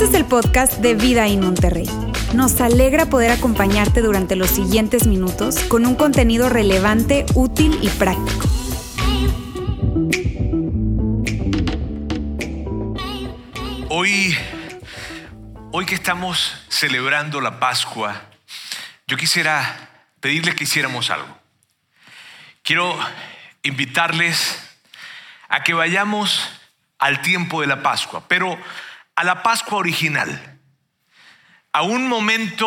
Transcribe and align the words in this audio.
Este 0.00 0.16
es 0.16 0.22
el 0.22 0.26
podcast 0.28 0.78
de 0.78 0.94
Vida 0.94 1.26
en 1.26 1.40
Monterrey. 1.40 1.86
Nos 2.32 2.58
alegra 2.62 3.10
poder 3.10 3.32
acompañarte 3.32 4.00
durante 4.00 4.34
los 4.34 4.48
siguientes 4.48 5.06
minutos 5.06 5.58
con 5.64 5.84
un 5.84 5.94
contenido 5.94 6.48
relevante, 6.48 7.26
útil 7.34 7.78
y 7.82 7.90
práctico. 7.90 8.48
Hoy, 13.90 14.34
hoy 15.70 15.84
que 15.84 15.96
estamos 15.96 16.56
celebrando 16.70 17.42
la 17.42 17.60
Pascua, 17.60 18.22
yo 19.06 19.18
quisiera 19.18 19.90
pedirles 20.20 20.54
que 20.54 20.64
hiciéramos 20.64 21.10
algo. 21.10 21.38
Quiero 22.62 22.98
invitarles 23.62 24.58
a 25.50 25.62
que 25.62 25.74
vayamos 25.74 26.48
al 26.98 27.20
tiempo 27.20 27.60
de 27.60 27.66
la 27.66 27.82
Pascua, 27.82 28.24
pero 28.28 28.58
a 29.20 29.24
la 29.24 29.42
Pascua 29.42 29.76
original, 29.76 30.58
a 31.74 31.82
un 31.82 32.08
momento 32.08 32.66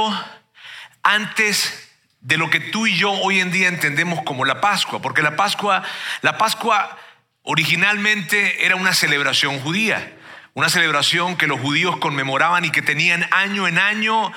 antes 1.01 1.91
de 2.21 2.37
lo 2.37 2.51
que 2.51 2.59
tú 2.59 2.85
y 2.85 2.95
yo 2.95 3.11
hoy 3.11 3.39
en 3.39 3.51
día 3.51 3.67
entendemos 3.67 4.21
como 4.21 4.45
la 4.45 4.61
Pascua, 4.61 5.01
porque 5.01 5.23
la 5.23 5.35
Pascua, 5.35 5.81
la 6.21 6.37
Pascua 6.37 6.95
originalmente 7.41 8.67
era 8.67 8.75
una 8.75 8.93
celebración 8.93 9.61
judía, 9.61 10.15
una 10.53 10.69
celebración 10.69 11.37
que 11.37 11.47
los 11.47 11.59
judíos 11.59 11.97
conmemoraban 11.97 12.65
y 12.65 12.69
que 12.69 12.83
tenían 12.83 13.27
año 13.31 13.67
en 13.67 13.79
año 13.79 14.31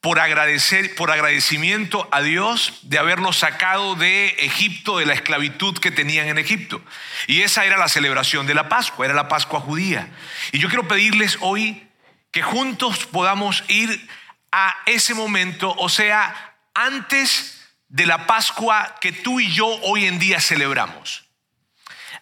por 0.00 0.20
agradecer, 0.20 0.94
por 0.94 1.10
agradecimiento 1.10 2.08
a 2.12 2.20
Dios 2.20 2.78
de 2.82 2.98
haberlos 2.98 3.38
sacado 3.38 3.96
de 3.96 4.28
Egipto, 4.38 4.98
de 4.98 5.06
la 5.06 5.14
esclavitud 5.14 5.76
que 5.78 5.90
tenían 5.90 6.28
en 6.28 6.38
Egipto. 6.38 6.80
Y 7.26 7.42
esa 7.42 7.64
era 7.64 7.76
la 7.76 7.88
celebración 7.88 8.46
de 8.46 8.54
la 8.54 8.68
Pascua, 8.68 9.06
era 9.06 9.14
la 9.14 9.28
Pascua 9.28 9.60
judía. 9.60 10.08
Y 10.52 10.58
yo 10.58 10.68
quiero 10.68 10.86
pedirles 10.86 11.38
hoy 11.40 11.88
que 12.30 12.42
juntos 12.42 13.06
podamos 13.06 13.64
ir 13.68 14.08
a 14.52 14.76
ese 14.86 15.14
momento, 15.14 15.74
o 15.76 15.88
sea, 15.88 16.54
antes 16.74 17.58
de 17.88 18.06
la 18.06 18.26
Pascua 18.26 18.96
que 19.00 19.12
tú 19.12 19.40
y 19.40 19.50
yo 19.50 19.66
hoy 19.66 20.06
en 20.06 20.18
día 20.18 20.40
celebramos. 20.40 21.24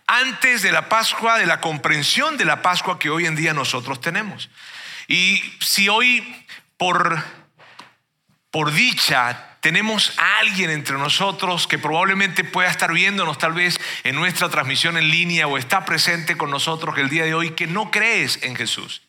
Antes 0.06 0.62
de 0.62 0.72
la 0.72 0.88
Pascua, 0.88 1.38
de 1.38 1.46
la 1.46 1.60
comprensión 1.60 2.36
de 2.36 2.44
la 2.44 2.62
Pascua 2.62 2.98
que 2.98 3.10
hoy 3.10 3.26
en 3.26 3.36
día 3.36 3.52
nosotros 3.52 4.00
tenemos. 4.00 4.48
Y 5.08 5.42
si 5.60 5.88
hoy 5.88 6.44
por 6.76 7.22
por 8.56 8.72
dicha, 8.72 9.58
tenemos 9.60 10.18
a 10.18 10.38
alguien 10.38 10.70
entre 10.70 10.96
nosotros 10.96 11.66
que 11.66 11.76
probablemente 11.76 12.42
pueda 12.42 12.70
estar 12.70 12.90
viéndonos 12.90 13.36
tal 13.36 13.52
vez 13.52 13.78
en 14.02 14.16
nuestra 14.16 14.48
transmisión 14.48 14.96
en 14.96 15.10
línea 15.10 15.46
o 15.46 15.58
está 15.58 15.84
presente 15.84 16.38
con 16.38 16.50
nosotros 16.50 16.96
el 16.96 17.10
día 17.10 17.24
de 17.24 17.34
hoy 17.34 17.50
que 17.50 17.66
no 17.66 17.90
crees 17.90 18.38
en 18.42 18.56
Jesús. 18.56 19.02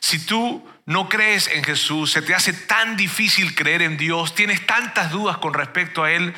Si 0.00 0.26
tú 0.26 0.68
no 0.86 1.08
crees 1.08 1.46
en 1.46 1.62
Jesús, 1.62 2.10
se 2.10 2.20
te 2.20 2.34
hace 2.34 2.52
tan 2.52 2.96
difícil 2.96 3.54
creer 3.54 3.82
en 3.82 3.96
Dios, 3.96 4.34
tienes 4.34 4.66
tantas 4.66 5.12
dudas 5.12 5.38
con 5.38 5.54
respecto 5.54 6.02
a 6.02 6.10
Él, 6.10 6.34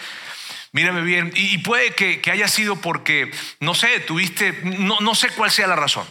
mírame 0.73 1.01
bien, 1.01 1.33
y, 1.35 1.57
puede 1.57 1.95
que, 1.95 2.21
haya 2.31 2.49
sido 2.49 2.77
porque, 2.83 3.31
no 3.61 3.75
sé, 3.75 3.99
tuviste, 4.01 4.61
no, 4.63 5.01
no 5.01 5.15
sé 5.15 5.31
cuál 5.31 5.51
sea 5.51 5.69
la 5.69 5.77
razón, 5.77 6.07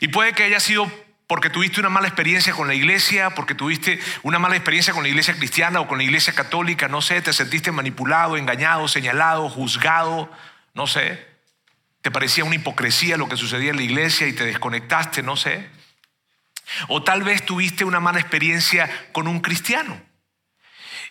y 0.00 0.08
puede 0.08 0.34
que 0.34 0.42
haya 0.42 0.60
sido 0.60 0.92
porque 1.26 1.50
tuviste 1.50 1.80
una 1.80 1.88
mala 1.88 2.06
experiencia 2.06 2.52
con 2.52 2.68
la 2.68 2.74
iglesia, 2.74 3.30
porque 3.30 3.54
tuviste 3.54 3.98
una 4.22 4.38
mala 4.38 4.56
experiencia 4.56 4.92
con 4.92 5.02
la 5.02 5.08
iglesia 5.08 5.34
cristiana 5.34 5.80
o 5.80 5.88
con 5.88 5.98
la 5.98 6.04
iglesia 6.04 6.32
católica, 6.34 6.88
no 6.88 7.02
sé, 7.02 7.20
te 7.20 7.32
sentiste 7.32 7.72
manipulado, 7.72 8.36
engañado, 8.36 8.86
señalado, 8.86 9.48
juzgado, 9.48 10.30
no 10.74 10.86
sé, 10.86 11.26
te 12.02 12.10
parecía 12.10 12.44
una 12.44 12.54
hipocresía 12.54 13.16
lo 13.16 13.28
que 13.28 13.36
sucedía 13.36 13.70
en 13.70 13.76
la 13.76 13.82
iglesia 13.82 14.28
y 14.28 14.32
te 14.32 14.44
desconectaste, 14.44 15.22
no 15.22 15.36
sé. 15.36 15.68
O 16.88 17.02
tal 17.02 17.24
vez 17.24 17.44
tuviste 17.44 17.84
una 17.84 18.00
mala 18.00 18.20
experiencia 18.20 18.88
con 19.12 19.26
un 19.26 19.40
cristiano 19.40 20.00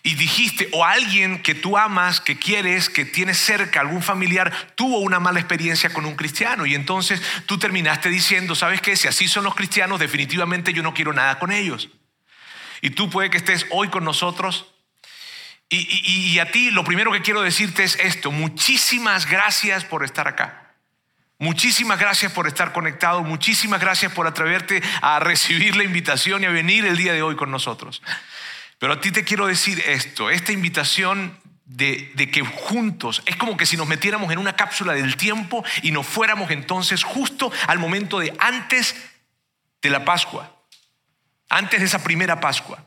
y 0.02 0.14
dijiste, 0.14 0.68
o 0.72 0.84
alguien 0.84 1.42
que 1.42 1.54
tú 1.54 1.76
amas, 1.76 2.20
que 2.20 2.38
quieres, 2.38 2.88
que 2.88 3.04
tienes 3.04 3.38
cerca, 3.38 3.80
algún 3.80 4.02
familiar, 4.02 4.52
tuvo 4.74 4.98
una 4.98 5.20
mala 5.20 5.40
experiencia 5.40 5.92
con 5.92 6.04
un 6.04 6.16
cristiano. 6.16 6.66
Y 6.66 6.74
entonces 6.74 7.20
tú 7.46 7.58
terminaste 7.58 8.08
diciendo, 8.08 8.54
¿sabes 8.54 8.80
qué? 8.80 8.96
Si 8.96 9.08
así 9.08 9.28
son 9.28 9.44
los 9.44 9.54
cristianos, 9.54 9.98
definitivamente 9.98 10.72
yo 10.72 10.82
no 10.82 10.94
quiero 10.94 11.12
nada 11.12 11.38
con 11.38 11.52
ellos. 11.52 11.88
Y 12.82 12.90
tú 12.90 13.10
puede 13.10 13.30
que 13.30 13.38
estés 13.38 13.66
hoy 13.70 13.88
con 13.88 14.04
nosotros. 14.04 14.66
Y, 15.68 16.32
y 16.32 16.38
a 16.38 16.50
ti 16.50 16.70
lo 16.70 16.84
primero 16.84 17.10
que 17.10 17.22
quiero 17.22 17.42
decirte 17.42 17.82
es 17.82 17.98
esto, 17.98 18.30
muchísimas 18.30 19.26
gracias 19.26 19.84
por 19.84 20.04
estar 20.04 20.28
acá. 20.28 20.66
Muchísimas 21.38 21.98
gracias 21.98 22.32
por 22.32 22.46
estar 22.46 22.72
conectado, 22.72 23.22
muchísimas 23.22 23.78
gracias 23.78 24.10
por 24.12 24.26
atreverte 24.26 24.82
a 25.02 25.18
recibir 25.18 25.76
la 25.76 25.84
invitación 25.84 26.42
y 26.42 26.46
a 26.46 26.50
venir 26.50 26.86
el 26.86 26.96
día 26.96 27.12
de 27.12 27.22
hoy 27.22 27.36
con 27.36 27.50
nosotros. 27.50 28.00
Pero 28.78 28.92
a 28.92 29.00
ti 29.00 29.10
te 29.10 29.24
quiero 29.24 29.46
decir 29.46 29.82
esto, 29.86 30.30
esta 30.30 30.52
invitación 30.52 31.38
de, 31.64 32.30
que 32.32 32.42
juntos, 32.42 33.22
es 33.26 33.36
como 33.36 33.56
que 33.56 33.66
si 33.66 33.76
nos 33.76 33.88
metiéramos 33.88 34.30
en 34.32 34.38
una 34.38 34.54
cápsula 34.54 34.94
del 34.94 35.16
tiempo 35.16 35.64
y 35.82 35.90
nos 35.90 36.06
fuéramos 36.06 36.50
entonces 36.50 37.02
justo 37.02 37.50
al 37.66 37.78
momento 37.78 38.18
de 38.18 38.34
antes 38.38 38.94
de 39.82 39.90
la 39.90 40.04
Pascua, 40.04 40.54
antes 41.48 41.80
de 41.80 41.86
esa 41.86 42.02
primera 42.02 42.40
Pascua. 42.40 42.86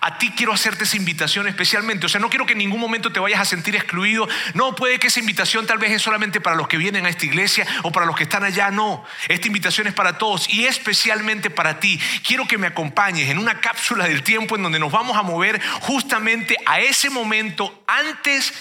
A 0.00 0.18
ti 0.18 0.30
quiero 0.36 0.52
hacerte 0.52 0.84
esa 0.84 0.96
invitación 0.96 1.48
especialmente. 1.48 2.06
O 2.06 2.08
sea, 2.08 2.20
no 2.20 2.30
quiero 2.30 2.46
que 2.46 2.52
en 2.52 2.58
ningún 2.58 2.80
momento 2.80 3.12
te 3.12 3.18
vayas 3.18 3.40
a 3.40 3.44
sentir 3.44 3.74
excluido. 3.74 4.28
No, 4.54 4.74
puede 4.74 4.98
que 4.98 5.08
esa 5.08 5.20
invitación 5.20 5.66
tal 5.66 5.78
vez 5.78 5.90
es 5.90 6.02
solamente 6.02 6.40
para 6.40 6.56
los 6.56 6.68
que 6.68 6.76
vienen 6.76 7.06
a 7.06 7.08
esta 7.08 7.26
iglesia 7.26 7.66
o 7.82 7.90
para 7.90 8.06
los 8.06 8.16
que 8.16 8.22
están 8.22 8.44
allá. 8.44 8.70
No, 8.70 9.04
esta 9.28 9.46
invitación 9.48 9.88
es 9.88 9.94
para 9.94 10.18
todos 10.18 10.48
y 10.48 10.66
especialmente 10.66 11.50
para 11.50 11.80
ti. 11.80 12.00
Quiero 12.24 12.46
que 12.46 12.58
me 12.58 12.68
acompañes 12.68 13.28
en 13.30 13.38
una 13.38 13.60
cápsula 13.60 14.06
del 14.06 14.22
tiempo 14.22 14.56
en 14.56 14.62
donde 14.62 14.78
nos 14.78 14.92
vamos 14.92 15.16
a 15.16 15.22
mover 15.22 15.60
justamente 15.80 16.56
a 16.66 16.80
ese 16.80 17.10
momento 17.10 17.84
antes 17.86 18.52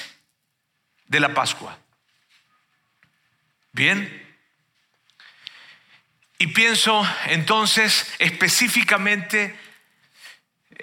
de 1.06 1.19
la 1.19 1.34
Pascua. 1.34 1.78
Bien. 3.72 4.28
Y 6.38 6.47
pienso 6.47 7.07
entonces 7.28 8.13
específicamente 8.17 9.69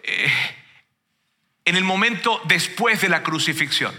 en 0.02 1.76
el 1.76 1.84
momento 1.84 2.40
después 2.44 3.00
de 3.00 3.08
la 3.08 3.22
crucifixión, 3.22 3.94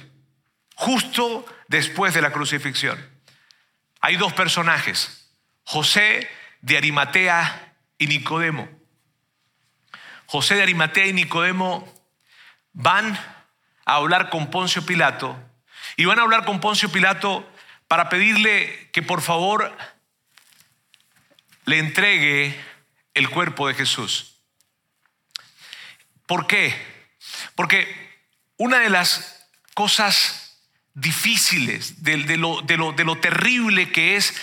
justo 0.75 1.45
después 1.67 2.13
de 2.13 2.21
la 2.21 2.31
crucifixión. 2.31 2.97
Hay 3.99 4.15
dos 4.15 4.33
personajes, 4.33 5.33
José 5.63 6.29
de 6.61 6.77
Arimatea 6.77 7.75
y 7.97 8.07
Nicodemo. 8.07 8.69
José 10.27 10.55
de 10.55 10.63
Arimatea 10.63 11.07
y 11.07 11.13
Nicodemo 11.13 11.93
van 12.73 13.13
a 13.85 13.95
hablar 13.95 14.29
con 14.29 14.49
Poncio 14.49 14.85
Pilato 14.85 15.37
y 15.95 16.05
van 16.05 16.19
a 16.19 16.23
hablar 16.23 16.45
con 16.45 16.59
Poncio 16.59 16.91
Pilato 16.91 17.49
para 17.87 18.09
pedirle 18.09 18.89
que 18.91 19.01
por 19.01 19.21
favor 19.21 19.75
le 21.65 21.79
entregue 21.79 22.57
el 23.13 23.29
cuerpo 23.29 23.67
de 23.67 23.73
Jesús. 23.73 24.36
¿Por 26.27 26.45
qué? 26.45 26.75
Porque 27.55 27.87
una 28.57 28.79
de 28.79 28.91
las 28.91 29.47
cosas 29.73 30.61
difíciles 30.93 32.03
de, 32.03 32.37
lo, 32.37 33.17
terrible 33.19 33.91
que 33.91 34.15
es 34.15 34.35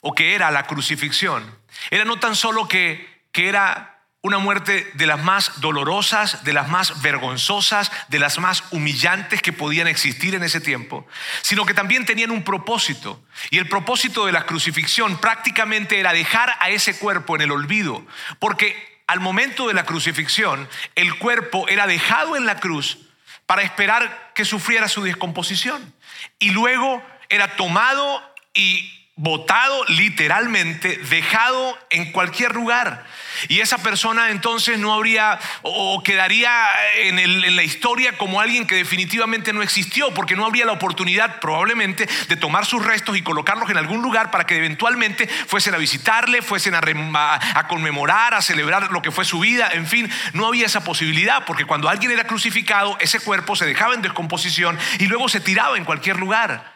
o 0.00 0.14
que 0.14 0.34
era 0.34 0.50
la 0.50 0.66
crucifixión 0.66 1.58
era 1.90 2.04
no 2.04 2.18
tan 2.18 2.36
solo 2.36 2.68
que 2.68 3.08
era 3.34 3.92
una 4.22 4.38
muerte 4.38 4.88
de 4.94 5.06
las 5.06 5.20
más 5.20 5.60
dolorosas, 5.60 6.44
de 6.44 6.52
las 6.52 6.68
más 6.68 7.02
vergonzosas, 7.02 7.90
de 8.08 8.20
las 8.20 8.38
más 8.38 8.62
humillantes 8.70 9.42
que 9.42 9.52
podían 9.52 9.88
existir 9.88 10.36
en 10.36 10.44
ese 10.44 10.60
tiempo, 10.60 11.06
sino 11.42 11.66
que 11.66 11.74
también 11.74 12.06
tenían 12.06 12.30
un 12.30 12.44
propósito. 12.44 13.20
Y 13.50 13.58
el 13.58 13.68
propósito 13.68 14.24
de 14.24 14.32
la 14.32 14.46
crucifixión 14.46 15.18
prácticamente 15.18 15.98
era 15.98 16.12
dejar 16.12 16.54
a 16.60 16.70
ese 16.70 16.96
cuerpo 16.96 17.34
en 17.34 17.42
el 17.42 17.50
olvido, 17.50 18.06
porque 18.38 18.91
al 19.12 19.20
momento 19.20 19.68
de 19.68 19.74
la 19.74 19.84
crucifixión, 19.84 20.66
el 20.94 21.18
cuerpo 21.18 21.68
era 21.68 21.86
dejado 21.86 22.34
en 22.34 22.46
la 22.46 22.60
cruz 22.60 22.96
para 23.44 23.60
esperar 23.60 24.32
que 24.34 24.46
sufriera 24.46 24.88
su 24.88 25.02
descomposición. 25.02 25.92
Y 26.38 26.48
luego 26.48 27.02
era 27.28 27.56
tomado 27.56 28.22
y 28.54 29.01
botado 29.14 29.84
literalmente, 29.88 30.96
dejado 31.10 31.78
en 31.90 32.12
cualquier 32.12 32.54
lugar. 32.54 33.04
Y 33.48 33.60
esa 33.60 33.78
persona 33.78 34.30
entonces 34.30 34.78
no 34.78 34.94
habría 34.94 35.38
o 35.62 36.02
quedaría 36.02 36.50
en, 36.94 37.56
la 37.56 37.62
historia 37.62 38.16
como 38.16 38.40
alguien 38.40 38.66
que 38.66 38.76
definitivamente 38.76 39.52
no 39.52 39.62
existió, 39.62 40.14
porque 40.14 40.34
no 40.34 40.46
habría 40.46 40.64
la 40.64 40.72
oportunidad 40.72 41.40
probablemente 41.40 42.08
de 42.28 42.36
tomar 42.36 42.64
sus 42.64 42.84
restos 42.84 43.16
y 43.16 43.22
colocarlos 43.22 43.68
en 43.68 43.76
algún 43.76 44.00
lugar 44.00 44.30
para 44.30 44.44
que 44.44 44.56
eventualmente 44.56 45.28
fuesen 45.28 45.74
a 45.74 45.78
visitarle, 45.78 46.40
fuesen 46.40 46.74
a, 46.74 46.80
a 46.80 47.68
conmemorar, 47.68 48.32
a 48.32 48.40
celebrar 48.40 48.90
lo 48.92 49.02
que 49.02 49.10
fue 49.10 49.26
su 49.26 49.40
vida. 49.40 49.68
En 49.72 49.86
fin, 49.86 50.10
no 50.32 50.46
había 50.46 50.66
esa 50.66 50.84
posibilidad, 50.84 51.44
porque 51.44 51.66
cuando 51.66 51.90
alguien 51.90 52.12
era 52.12 52.24
crucificado, 52.24 52.96
ese 52.98 53.20
cuerpo 53.20 53.56
se 53.56 53.66
dejaba 53.66 53.94
en 53.94 54.02
descomposición 54.02 54.78
y 54.98 55.06
luego 55.06 55.28
se 55.28 55.40
tiraba 55.40 55.76
en 55.76 55.84
cualquier 55.84 56.18
lugar. 56.18 56.71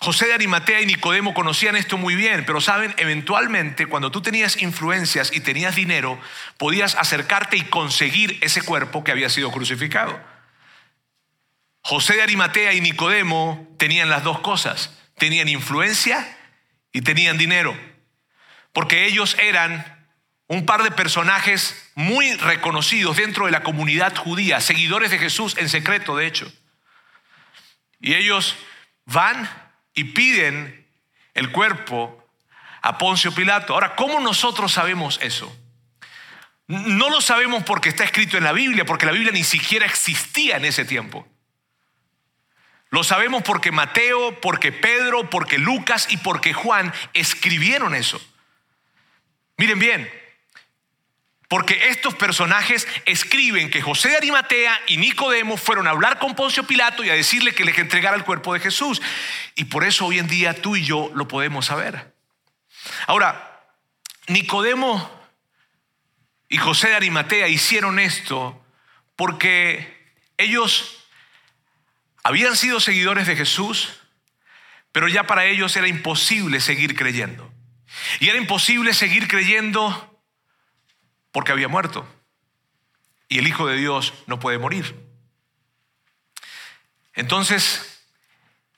José 0.00 0.26
de 0.26 0.34
Arimatea 0.34 0.80
y 0.80 0.86
Nicodemo 0.86 1.34
conocían 1.34 1.74
esto 1.74 1.98
muy 1.98 2.14
bien, 2.14 2.44
pero 2.46 2.60
saben, 2.60 2.94
eventualmente 2.98 3.86
cuando 3.86 4.12
tú 4.12 4.22
tenías 4.22 4.62
influencias 4.62 5.32
y 5.34 5.40
tenías 5.40 5.74
dinero, 5.74 6.20
podías 6.56 6.94
acercarte 6.94 7.56
y 7.56 7.64
conseguir 7.64 8.38
ese 8.40 8.62
cuerpo 8.62 9.02
que 9.02 9.10
había 9.10 9.28
sido 9.28 9.50
crucificado. 9.50 10.20
José 11.82 12.14
de 12.14 12.22
Arimatea 12.22 12.74
y 12.74 12.80
Nicodemo 12.80 13.74
tenían 13.76 14.08
las 14.08 14.22
dos 14.22 14.38
cosas, 14.38 14.96
tenían 15.16 15.48
influencia 15.48 16.36
y 16.92 17.02
tenían 17.02 17.36
dinero, 17.36 17.76
porque 18.72 19.06
ellos 19.06 19.36
eran 19.40 19.98
un 20.46 20.64
par 20.64 20.84
de 20.84 20.92
personajes 20.92 21.90
muy 21.96 22.34
reconocidos 22.36 23.16
dentro 23.16 23.46
de 23.46 23.52
la 23.52 23.64
comunidad 23.64 24.14
judía, 24.16 24.60
seguidores 24.60 25.10
de 25.10 25.18
Jesús 25.18 25.56
en 25.58 25.68
secreto, 25.68 26.16
de 26.16 26.26
hecho. 26.26 26.52
Y 28.00 28.14
ellos 28.14 28.54
van 29.04 29.67
y 29.98 30.04
piden 30.04 30.86
el 31.34 31.50
cuerpo 31.50 32.24
a 32.82 32.98
Poncio 32.98 33.34
Pilato. 33.34 33.74
Ahora, 33.74 33.96
¿cómo 33.96 34.20
nosotros 34.20 34.70
sabemos 34.72 35.18
eso? 35.20 35.52
No 36.68 37.10
lo 37.10 37.20
sabemos 37.20 37.64
porque 37.64 37.88
está 37.88 38.04
escrito 38.04 38.36
en 38.36 38.44
la 38.44 38.52
Biblia, 38.52 38.84
porque 38.84 39.06
la 39.06 39.12
Biblia 39.12 39.32
ni 39.32 39.42
siquiera 39.42 39.86
existía 39.86 40.56
en 40.56 40.66
ese 40.66 40.84
tiempo. 40.84 41.26
Lo 42.90 43.02
sabemos 43.02 43.42
porque 43.42 43.72
Mateo, 43.72 44.40
porque 44.40 44.70
Pedro, 44.70 45.28
porque 45.30 45.58
Lucas 45.58 46.06
y 46.10 46.18
porque 46.18 46.52
Juan 46.52 46.94
escribieron 47.12 47.96
eso. 47.96 48.20
Miren 49.56 49.80
bien, 49.80 50.12
porque 51.48 51.88
estos 51.88 52.14
personajes 52.14 52.86
escriben 53.06 53.70
que 53.70 53.80
José 53.80 54.10
de 54.10 54.16
Arimatea 54.18 54.78
y 54.86 54.98
Nicodemo 54.98 55.56
fueron 55.56 55.86
a 55.86 55.90
hablar 55.90 56.18
con 56.18 56.34
Poncio 56.34 56.64
Pilato 56.64 57.02
y 57.02 57.10
a 57.10 57.14
decirle 57.14 57.54
que 57.54 57.64
les 57.64 57.78
entregara 57.78 58.16
el 58.16 58.24
cuerpo 58.24 58.52
de 58.52 58.60
Jesús. 58.60 59.00
Y 59.54 59.64
por 59.64 59.84
eso 59.84 60.04
hoy 60.04 60.18
en 60.18 60.28
día 60.28 60.60
tú 60.60 60.76
y 60.76 60.84
yo 60.84 61.10
lo 61.14 61.26
podemos 61.26 61.66
saber. 61.66 62.14
Ahora, 63.06 63.62
Nicodemo 64.26 65.10
y 66.50 66.58
José 66.58 66.88
de 66.88 66.96
Arimatea 66.96 67.48
hicieron 67.48 67.98
esto 67.98 68.62
porque 69.16 70.12
ellos 70.36 71.08
habían 72.22 72.56
sido 72.56 72.78
seguidores 72.78 73.26
de 73.26 73.36
Jesús, 73.36 74.00
pero 74.92 75.08
ya 75.08 75.26
para 75.26 75.46
ellos 75.46 75.74
era 75.76 75.88
imposible 75.88 76.60
seguir 76.60 76.94
creyendo. 76.94 77.50
Y 78.20 78.28
era 78.28 78.36
imposible 78.36 78.92
seguir 78.92 79.28
creyendo 79.28 80.07
porque 81.32 81.52
había 81.52 81.68
muerto. 81.68 82.06
Y 83.28 83.38
el 83.38 83.46
Hijo 83.46 83.66
de 83.66 83.76
Dios 83.76 84.14
no 84.26 84.38
puede 84.38 84.58
morir. 84.58 84.96
Entonces, 87.14 88.02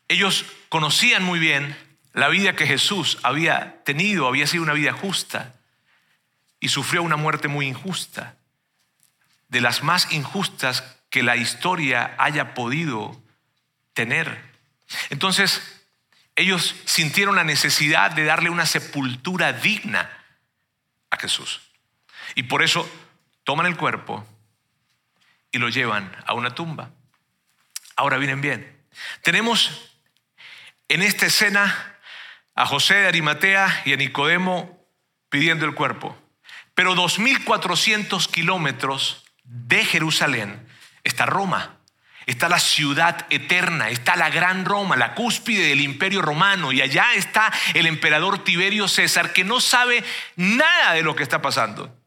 ellos 0.08 0.44
conocían 0.68 1.22
muy 1.22 1.38
bien 1.38 1.76
la 2.12 2.28
vida 2.28 2.56
que 2.56 2.66
Jesús 2.66 3.18
había 3.22 3.82
tenido, 3.84 4.26
había 4.26 4.46
sido 4.46 4.62
una 4.62 4.72
vida 4.72 4.92
justa 4.92 5.54
y 6.58 6.68
sufrió 6.68 7.02
una 7.02 7.16
muerte 7.16 7.48
muy 7.48 7.66
injusta, 7.66 8.36
de 9.48 9.60
las 9.60 9.82
más 9.82 10.12
injustas 10.12 10.84
que 11.10 11.22
la 11.22 11.36
historia 11.36 12.14
haya 12.18 12.54
podido 12.54 13.20
tener. 13.94 14.42
Entonces, 15.10 15.60
ellos 16.36 16.74
sintieron 16.84 17.36
la 17.36 17.44
necesidad 17.44 18.10
de 18.12 18.24
darle 18.24 18.50
una 18.50 18.66
sepultura 18.66 19.52
digna 19.52 20.10
a 21.10 21.16
Jesús. 21.16 21.69
Y 22.34 22.44
por 22.44 22.62
eso 22.62 22.88
toman 23.44 23.66
el 23.66 23.76
cuerpo 23.76 24.26
y 25.52 25.58
lo 25.58 25.68
llevan 25.68 26.14
a 26.26 26.34
una 26.34 26.54
tumba. 26.54 26.90
Ahora 27.96 28.18
vienen 28.18 28.40
bien. 28.40 28.80
Tenemos 29.22 29.98
en 30.88 31.02
esta 31.02 31.26
escena 31.26 31.96
a 32.54 32.66
José 32.66 32.94
de 32.94 33.08
Arimatea 33.08 33.82
y 33.84 33.92
a 33.92 33.96
Nicodemo 33.96 34.86
pidiendo 35.28 35.66
el 35.66 35.74
cuerpo. 35.74 36.16
Pero 36.74 36.94
2.400 36.94 38.30
kilómetros 38.30 39.24
de 39.44 39.84
Jerusalén 39.84 40.66
está 41.04 41.26
Roma. 41.26 41.76
Está 42.26 42.48
la 42.48 42.60
ciudad 42.60 43.26
eterna, 43.30 43.88
está 43.88 44.14
la 44.14 44.30
gran 44.30 44.64
Roma, 44.64 44.96
la 44.96 45.14
cúspide 45.14 45.68
del 45.68 45.80
imperio 45.80 46.22
romano, 46.22 46.70
y 46.70 46.80
allá 46.80 47.14
está 47.14 47.52
el 47.74 47.86
emperador 47.86 48.44
Tiberio 48.44 48.86
César, 48.88 49.32
que 49.32 49.42
no 49.42 49.60
sabe 49.60 50.04
nada 50.36 50.92
de 50.92 51.02
lo 51.02 51.16
que 51.16 51.22
está 51.22 51.42
pasando. 51.42 51.99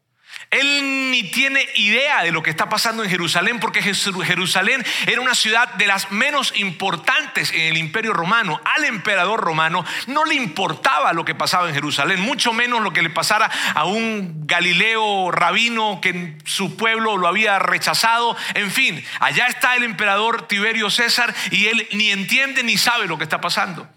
Él 0.54 1.10
ni 1.10 1.24
tiene 1.24 1.66
idea 1.74 2.22
de 2.22 2.30
lo 2.30 2.42
que 2.42 2.50
está 2.50 2.68
pasando 2.68 3.02
en 3.02 3.10
Jerusalén 3.10 3.58
porque 3.58 3.82
Jerusalén 3.82 4.84
era 5.06 5.20
una 5.20 5.34
ciudad 5.34 5.74
de 5.74 5.88
las 5.88 6.12
menos 6.12 6.52
importantes 6.56 7.50
en 7.52 7.62
el 7.62 7.76
imperio 7.76 8.12
romano. 8.12 8.60
Al 8.64 8.84
emperador 8.84 9.40
romano 9.40 9.84
no 10.06 10.24
le 10.24 10.36
importaba 10.36 11.12
lo 11.12 11.24
que 11.24 11.34
pasaba 11.34 11.68
en 11.68 11.74
Jerusalén, 11.74 12.20
mucho 12.20 12.52
menos 12.52 12.82
lo 12.82 12.92
que 12.92 13.02
le 13.02 13.10
pasara 13.10 13.50
a 13.74 13.84
un 13.84 14.46
Galileo 14.46 15.32
rabino 15.32 15.98
que 16.00 16.36
su 16.44 16.76
pueblo 16.76 17.16
lo 17.16 17.26
había 17.26 17.58
rechazado. 17.58 18.36
En 18.54 18.70
fin, 18.70 19.04
allá 19.18 19.48
está 19.48 19.74
el 19.74 19.82
emperador 19.82 20.46
Tiberio 20.46 20.88
César 20.88 21.34
y 21.50 21.66
él 21.66 21.88
ni 21.92 22.12
entiende 22.12 22.62
ni 22.62 22.76
sabe 22.76 23.06
lo 23.06 23.18
que 23.18 23.24
está 23.24 23.40
pasando. 23.40 23.88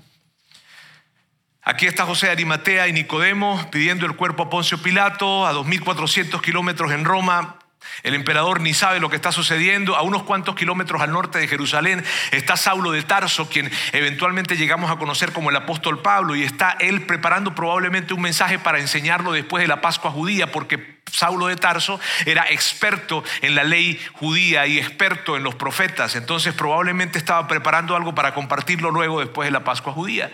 Aquí 1.70 1.86
está 1.86 2.06
José 2.06 2.28
de 2.28 2.32
Arimatea 2.32 2.88
y 2.88 2.94
Nicodemo 2.94 3.70
pidiendo 3.72 4.06
el 4.06 4.16
cuerpo 4.16 4.44
a 4.44 4.50
Poncio 4.50 4.82
Pilato 4.82 5.46
a 5.46 5.52
2.400 5.52 6.40
kilómetros 6.40 6.94
en 6.94 7.04
Roma. 7.04 7.58
El 8.04 8.16
emperador 8.16 8.62
ni 8.62 8.74
sabe 8.74 9.02
lo 9.02 9.10
que 9.10 9.18
está 9.18 9.34
sucediendo. 9.34 9.98
A 9.98 10.02
unos 10.02 10.24
cuantos 10.24 10.56
kilómetros 10.56 11.02
al 11.02 11.12
norte 11.12 11.40
de 11.40 11.48
Jerusalén 11.50 12.06
está 12.32 12.56
Saulo 12.56 12.92
de 12.92 13.04
Tarso, 13.04 13.50
quien 13.50 13.70
eventualmente 13.92 14.56
llegamos 14.56 14.90
a 14.90 14.96
conocer 14.96 15.34
como 15.34 15.50
el 15.50 15.58
apóstol 15.58 16.02
Pablo, 16.02 16.38
y 16.38 16.44
está 16.44 16.78
él 16.80 17.02
preparando 17.02 17.54
probablemente 17.54 18.14
un 18.14 18.22
mensaje 18.22 18.60
para 18.60 18.80
enseñarlo 18.80 19.34
después 19.34 19.62
de 19.62 19.68
la 19.68 19.82
Pascua 19.82 20.10
judía, 20.10 20.54
porque 20.54 21.02
Saulo 21.12 21.48
de 21.48 21.58
Tarso 21.58 22.00
era 22.26 22.50
experto 22.50 23.26
en 23.42 23.56
la 23.56 23.66
ley 23.66 24.00
judía 24.14 24.68
y 24.68 24.80
experto 24.80 25.36
en 25.36 25.44
los 25.44 25.56
profetas. 25.56 26.16
Entonces 26.16 26.54
probablemente 26.54 27.18
estaba 27.18 27.46
preparando 27.50 27.94
algo 27.94 28.16
para 28.16 28.34
compartirlo 28.34 28.90
luego 28.90 29.20
después 29.20 29.48
de 29.48 29.52
la 29.52 29.66
Pascua 29.66 29.92
judía. 29.92 30.32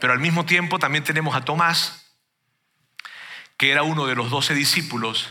Pero 0.00 0.12
al 0.12 0.18
mismo 0.18 0.46
tiempo 0.46 0.78
también 0.78 1.04
tenemos 1.04 1.36
a 1.36 1.44
Tomás, 1.44 2.16
que 3.56 3.70
era 3.70 3.82
uno 3.82 4.06
de 4.06 4.14
los 4.14 4.30
doce 4.30 4.54
discípulos 4.54 5.28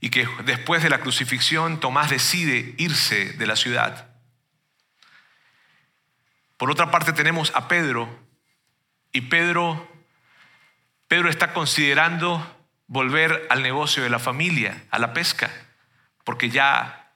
y 0.00 0.10
que 0.10 0.28
después 0.44 0.82
de 0.82 0.90
la 0.90 1.00
crucifixión 1.00 1.80
Tomás 1.80 2.10
decide 2.10 2.74
irse 2.78 3.32
de 3.32 3.46
la 3.46 3.56
ciudad. 3.56 4.14
Por 6.56 6.70
otra 6.70 6.90
parte 6.90 7.12
tenemos 7.12 7.52
a 7.54 7.68
Pedro 7.68 8.08
y 9.12 9.22
Pedro 9.22 9.92
Pedro 11.08 11.28
está 11.28 11.52
considerando 11.52 12.44
volver 12.88 13.46
al 13.50 13.62
negocio 13.62 14.02
de 14.02 14.10
la 14.10 14.18
familia, 14.18 14.84
a 14.90 14.98
la 14.98 15.12
pesca, 15.12 15.50
porque 16.24 16.50
ya 16.50 17.12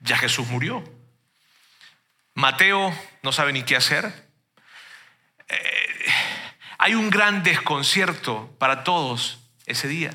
ya 0.00 0.16
Jesús 0.16 0.46
murió. 0.48 0.84
Mateo 2.34 2.94
no 3.22 3.32
sabe 3.32 3.52
ni 3.52 3.62
qué 3.64 3.76
hacer. 3.76 4.27
Eh, 5.48 6.06
hay 6.78 6.94
un 6.94 7.10
gran 7.10 7.42
desconcierto 7.42 8.54
para 8.58 8.84
todos 8.84 9.40
ese 9.66 9.88
día. 9.88 10.12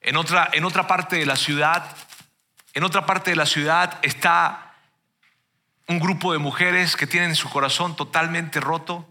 En 0.00 0.16
otra, 0.16 0.50
en 0.52 0.64
otra 0.64 0.86
parte 0.86 1.16
de 1.16 1.26
la 1.26 1.36
ciudad, 1.36 1.96
en 2.74 2.84
otra 2.84 3.06
parte 3.06 3.30
de 3.30 3.36
la 3.36 3.46
ciudad 3.46 3.98
está 4.02 4.74
un 5.86 5.98
grupo 5.98 6.32
de 6.32 6.38
mujeres 6.38 6.96
que 6.96 7.06
tienen 7.06 7.36
su 7.36 7.50
corazón 7.50 7.96
totalmente 7.96 8.60
roto. 8.60 9.08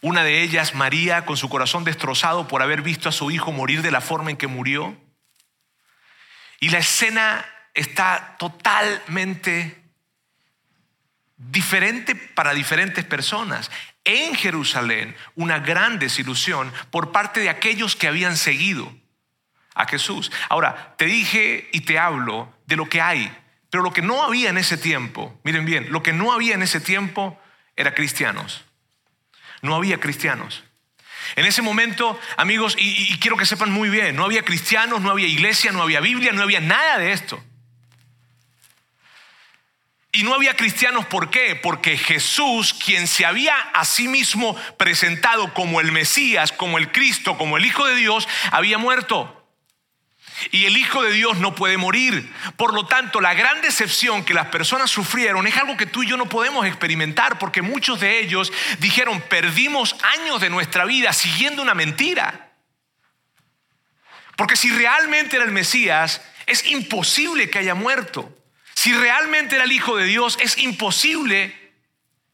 Una 0.00 0.24
de 0.24 0.42
ellas, 0.42 0.74
María, 0.74 1.26
con 1.26 1.36
su 1.36 1.48
corazón 1.48 1.84
destrozado 1.84 2.48
por 2.48 2.62
haber 2.62 2.80
visto 2.82 3.08
a 3.08 3.12
su 3.12 3.30
hijo 3.30 3.52
morir 3.52 3.82
de 3.82 3.90
la 3.90 4.00
forma 4.00 4.30
en 4.30 4.36
que 4.36 4.46
murió. 4.46 4.96
Y 6.58 6.70
la 6.70 6.78
escena 6.78 7.44
está 7.74 8.36
totalmente 8.38 9.79
diferente 11.48 12.14
para 12.14 12.52
diferentes 12.52 13.04
personas. 13.04 13.70
En 14.04 14.34
Jerusalén, 14.34 15.16
una 15.34 15.58
gran 15.58 15.98
desilusión 15.98 16.72
por 16.90 17.12
parte 17.12 17.40
de 17.40 17.48
aquellos 17.48 17.96
que 17.96 18.08
habían 18.08 18.36
seguido 18.36 18.94
a 19.74 19.86
Jesús. 19.86 20.30
Ahora, 20.48 20.94
te 20.98 21.06
dije 21.06 21.68
y 21.72 21.80
te 21.80 21.98
hablo 21.98 22.52
de 22.66 22.76
lo 22.76 22.88
que 22.88 23.00
hay, 23.00 23.34
pero 23.70 23.82
lo 23.82 23.92
que 23.92 24.02
no 24.02 24.22
había 24.22 24.50
en 24.50 24.58
ese 24.58 24.76
tiempo, 24.76 25.38
miren 25.44 25.64
bien, 25.64 25.90
lo 25.90 26.02
que 26.02 26.12
no 26.12 26.32
había 26.32 26.54
en 26.54 26.62
ese 26.62 26.80
tiempo 26.80 27.40
era 27.76 27.94
cristianos. 27.94 28.64
No 29.62 29.74
había 29.74 29.98
cristianos. 29.98 30.64
En 31.36 31.46
ese 31.46 31.62
momento, 31.62 32.18
amigos, 32.36 32.76
y, 32.78 33.12
y 33.12 33.18
quiero 33.18 33.36
que 33.36 33.46
sepan 33.46 33.70
muy 33.70 33.88
bien, 33.88 34.16
no 34.16 34.24
había 34.24 34.42
cristianos, 34.42 35.00
no 35.00 35.10
había 35.10 35.26
iglesia, 35.26 35.72
no 35.72 35.82
había 35.82 36.00
Biblia, 36.00 36.32
no 36.32 36.42
había 36.42 36.60
nada 36.60 36.98
de 36.98 37.12
esto. 37.12 37.42
Y 40.12 40.24
no 40.24 40.34
había 40.34 40.56
cristianos, 40.56 41.06
¿por 41.06 41.30
qué? 41.30 41.54
Porque 41.54 41.96
Jesús, 41.96 42.74
quien 42.74 43.06
se 43.06 43.24
había 43.24 43.56
a 43.56 43.84
sí 43.84 44.08
mismo 44.08 44.56
presentado 44.76 45.54
como 45.54 45.80
el 45.80 45.92
Mesías, 45.92 46.50
como 46.50 46.78
el 46.78 46.90
Cristo, 46.90 47.38
como 47.38 47.56
el 47.56 47.64
Hijo 47.64 47.86
de 47.86 47.94
Dios, 47.94 48.28
había 48.50 48.76
muerto. 48.76 49.36
Y 50.50 50.64
el 50.64 50.76
Hijo 50.76 51.02
de 51.02 51.12
Dios 51.12 51.38
no 51.38 51.54
puede 51.54 51.76
morir. 51.76 52.32
Por 52.56 52.74
lo 52.74 52.86
tanto, 52.86 53.20
la 53.20 53.34
gran 53.34 53.60
decepción 53.60 54.24
que 54.24 54.34
las 54.34 54.46
personas 54.46 54.90
sufrieron 54.90 55.46
es 55.46 55.56
algo 55.56 55.76
que 55.76 55.86
tú 55.86 56.02
y 56.02 56.08
yo 56.08 56.16
no 56.16 56.28
podemos 56.28 56.66
experimentar 56.66 57.38
porque 57.38 57.62
muchos 57.62 58.00
de 58.00 58.18
ellos 58.18 58.52
dijeron, 58.80 59.20
perdimos 59.20 59.94
años 60.18 60.40
de 60.40 60.50
nuestra 60.50 60.86
vida 60.86 61.12
siguiendo 61.12 61.62
una 61.62 61.74
mentira. 61.74 62.50
Porque 64.34 64.56
si 64.56 64.70
realmente 64.70 65.36
era 65.36 65.44
el 65.44 65.52
Mesías, 65.52 66.20
es 66.46 66.66
imposible 66.66 67.48
que 67.48 67.58
haya 67.60 67.74
muerto. 67.74 68.39
Si 68.80 68.94
realmente 68.94 69.56
era 69.56 69.64
el 69.64 69.72
Hijo 69.72 69.94
de 69.98 70.06
Dios, 70.06 70.38
es 70.40 70.56
imposible 70.56 71.54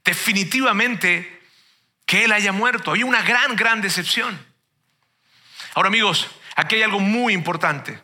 definitivamente 0.05 1.43
que 2.05 2.23
Él 2.23 2.31
haya 2.31 2.53
muerto. 2.53 2.93
Había 2.93 3.05
una 3.05 3.23
gran, 3.23 3.57
gran 3.57 3.81
decepción. 3.81 4.39
Ahora 5.75 5.89
amigos, 5.89 6.29
aquí 6.55 6.77
hay 6.77 6.83
algo 6.83 7.01
muy 7.01 7.33
importante. 7.33 7.99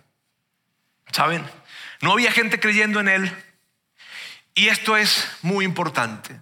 ¿Saben? 1.13 1.49
No 2.01 2.15
había 2.15 2.33
gente 2.33 2.59
creyendo 2.59 2.99
en 2.99 3.07
Él. 3.07 3.45
Y 4.57 4.71
esto 4.71 4.97
es 4.97 5.31
muy 5.43 5.65
importante. 5.65 6.41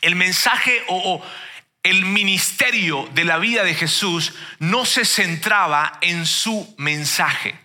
El 0.00 0.16
mensaje 0.16 0.82
o, 0.88 1.24
el 1.84 2.06
ministerio 2.06 3.08
de 3.14 3.22
la 3.22 3.38
vida 3.38 3.62
de 3.62 3.74
Jesús 3.76 4.34
no 4.58 4.84
se 4.84 5.04
centraba 5.04 5.98
en 6.00 6.26
su 6.26 6.74
mensaje. 6.76 7.56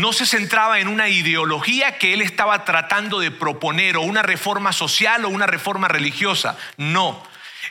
No 0.00 0.14
se 0.14 0.24
centraba 0.24 0.80
en 0.80 0.88
una 0.88 1.10
ideología 1.10 1.98
que 1.98 2.14
él 2.14 2.22
estaba 2.22 2.64
tratando 2.64 3.20
de 3.20 3.30
proponer 3.30 3.98
o 3.98 4.00
una 4.00 4.22
reforma 4.22 4.72
social 4.72 5.26
o 5.26 5.28
una 5.28 5.46
reforma 5.46 5.88
religiosa. 5.88 6.56
No. 6.78 7.22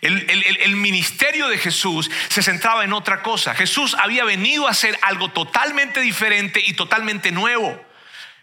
El, 0.01 0.75
ministerio 0.75 1.49
de 1.49 1.57
Jesús 1.57 2.09
se 2.29 2.43
centraba 2.43 2.83
en 2.83 2.93
otra 2.93 3.23
cosa. 3.23 3.55
Jesús 3.55 3.95
había 3.99 4.25
venido 4.25 4.67
a 4.67 4.71
hacer 4.71 4.95
algo 5.01 5.29
totalmente 5.29 6.01
diferente 6.01 6.61
y 6.63 6.73
totalmente 6.73 7.31
nuevo. 7.31 7.83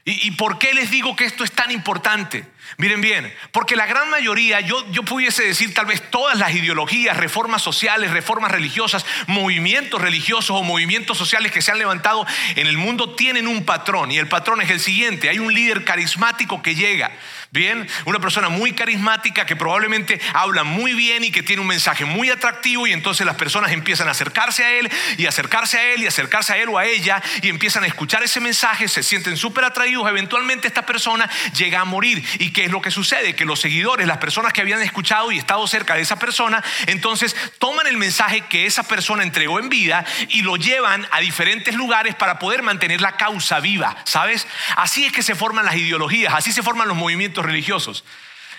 ¿Y, 0.08 0.30
por 0.30 0.60
qué 0.60 0.72
les 0.72 0.88
digo 0.92 1.16
que 1.16 1.24
esto 1.24 1.42
es 1.42 1.50
tan 1.50 1.72
importante? 1.72 2.44
Miren 2.76 3.00
bien, 3.00 3.34
porque 3.50 3.74
la 3.74 3.86
gran 3.86 4.08
mayoría, 4.08 4.60
yo, 4.60 4.88
yo 4.92 5.02
pudiese 5.02 5.42
decir 5.42 5.74
tal 5.74 5.86
vez 5.86 6.00
todas 6.12 6.38
las 6.38 6.54
ideologías, 6.54 7.16
reformas 7.16 7.60
sociales, 7.60 8.12
reformas 8.12 8.52
religiosas, 8.52 9.04
movimientos 9.26 10.00
religiosos 10.00 10.50
o 10.50 10.62
movimientos 10.62 11.18
sociales 11.18 11.50
que 11.50 11.60
se 11.60 11.72
han 11.72 11.80
levantado 11.80 12.24
en 12.54 12.68
el 12.68 12.78
mundo 12.78 13.16
tienen 13.16 13.48
un 13.48 13.64
patrón 13.64 14.12
y 14.12 14.18
el 14.18 14.28
patrón 14.28 14.60
es 14.60 14.70
el 14.70 14.78
siguiente, 14.78 15.28
hay 15.28 15.40
un 15.40 15.52
líder 15.52 15.82
carismático 15.82 16.62
que 16.62 16.76
llega, 16.76 17.10
Bien, 17.56 17.88
una 18.04 18.18
persona 18.18 18.50
muy 18.50 18.72
carismática 18.72 19.46
que 19.46 19.56
probablemente 19.56 20.20
habla 20.34 20.62
muy 20.62 20.92
bien 20.92 21.24
y 21.24 21.30
que 21.30 21.42
tiene 21.42 21.62
un 21.62 21.68
mensaje 21.68 22.04
muy 22.04 22.28
atractivo 22.28 22.86
y 22.86 22.92
entonces 22.92 23.24
las 23.24 23.36
personas 23.36 23.72
empiezan 23.72 24.08
a 24.08 24.10
acercarse 24.10 24.62
a 24.62 24.72
él 24.72 24.90
y 25.16 25.24
acercarse 25.24 25.78
a 25.78 25.94
él 25.94 26.02
y 26.02 26.06
acercarse 26.06 26.52
a 26.52 26.58
él 26.58 26.68
o 26.68 26.76
a 26.76 26.84
ella 26.84 27.22
y 27.40 27.48
empiezan 27.48 27.84
a 27.84 27.86
escuchar 27.86 28.22
ese 28.22 28.40
mensaje, 28.40 28.88
se 28.88 29.02
sienten 29.02 29.38
súper 29.38 29.64
atraídos, 29.64 30.06
eventualmente 30.06 30.68
esta 30.68 30.84
persona 30.84 31.30
llega 31.56 31.80
a 31.80 31.86
morir. 31.86 32.22
¿Y 32.40 32.50
qué 32.50 32.66
es 32.66 32.70
lo 32.70 32.82
que 32.82 32.90
sucede? 32.90 33.34
Que 33.34 33.46
los 33.46 33.58
seguidores, 33.58 34.06
las 34.06 34.18
personas 34.18 34.52
que 34.52 34.60
habían 34.60 34.82
escuchado 34.82 35.32
y 35.32 35.38
estado 35.38 35.66
cerca 35.66 35.94
de 35.94 36.02
esa 36.02 36.18
persona, 36.18 36.62
entonces 36.86 37.34
toman 37.58 37.86
el 37.86 37.96
mensaje 37.96 38.42
que 38.42 38.66
esa 38.66 38.82
persona 38.82 39.22
entregó 39.22 39.60
en 39.60 39.70
vida 39.70 40.04
y 40.28 40.42
lo 40.42 40.56
llevan 40.56 41.08
a 41.10 41.20
diferentes 41.20 41.74
lugares 41.74 42.14
para 42.16 42.38
poder 42.38 42.62
mantener 42.62 43.00
la 43.00 43.16
causa 43.16 43.60
viva, 43.60 43.96
¿sabes? 44.04 44.46
Así 44.76 45.06
es 45.06 45.12
que 45.12 45.22
se 45.22 45.34
forman 45.34 45.64
las 45.64 45.76
ideologías, 45.76 46.34
así 46.34 46.52
se 46.52 46.62
forman 46.62 46.86
los 46.86 46.98
movimientos 46.98 47.45
religiosos. 47.46 48.04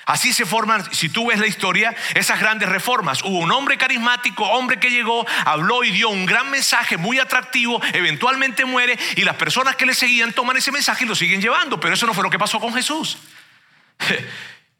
Así 0.08 0.32
se 0.32 0.46
forman, 0.46 0.88
si 0.94 1.10
tú 1.10 1.27
ves 1.27 1.38
la 1.38 1.48
historia, 1.48 1.94
esas 2.15 2.39
grandes 2.39 2.70
reformas. 2.70 3.22
Hubo 3.24 3.39
un 3.39 3.51
hombre 3.51 3.77
carismático, 3.77 4.46
hombre 4.46 4.79
que 4.79 4.89
llegó, 4.89 5.27
habló 5.44 5.84
y 5.84 5.91
dio 5.91 6.08
un 6.08 6.25
gran 6.25 6.50
mensaje 6.50 6.96
muy 6.96 7.20
atractivo, 7.20 7.82
eventualmente 7.91 8.63
muere 8.63 8.98
y 9.17 9.24
las 9.24 9.36
personas 9.36 9.75
que 9.75 9.86
le 9.86 9.94
seguían 9.94 10.32
toman 10.32 10.56
ese 10.56 10.72
mensaje 10.72 11.03
y 11.03 11.08
lo 11.08 11.15
siguen 11.15 11.41
llevando. 11.41 11.77
Pero 11.77 11.94
eso 11.94 12.06
no 12.06 12.13
fue 12.13 12.24
lo 12.24 12.29
que 12.29 12.39
pasó 12.39 12.60
con 12.60 12.74
Jesús. 12.74 13.17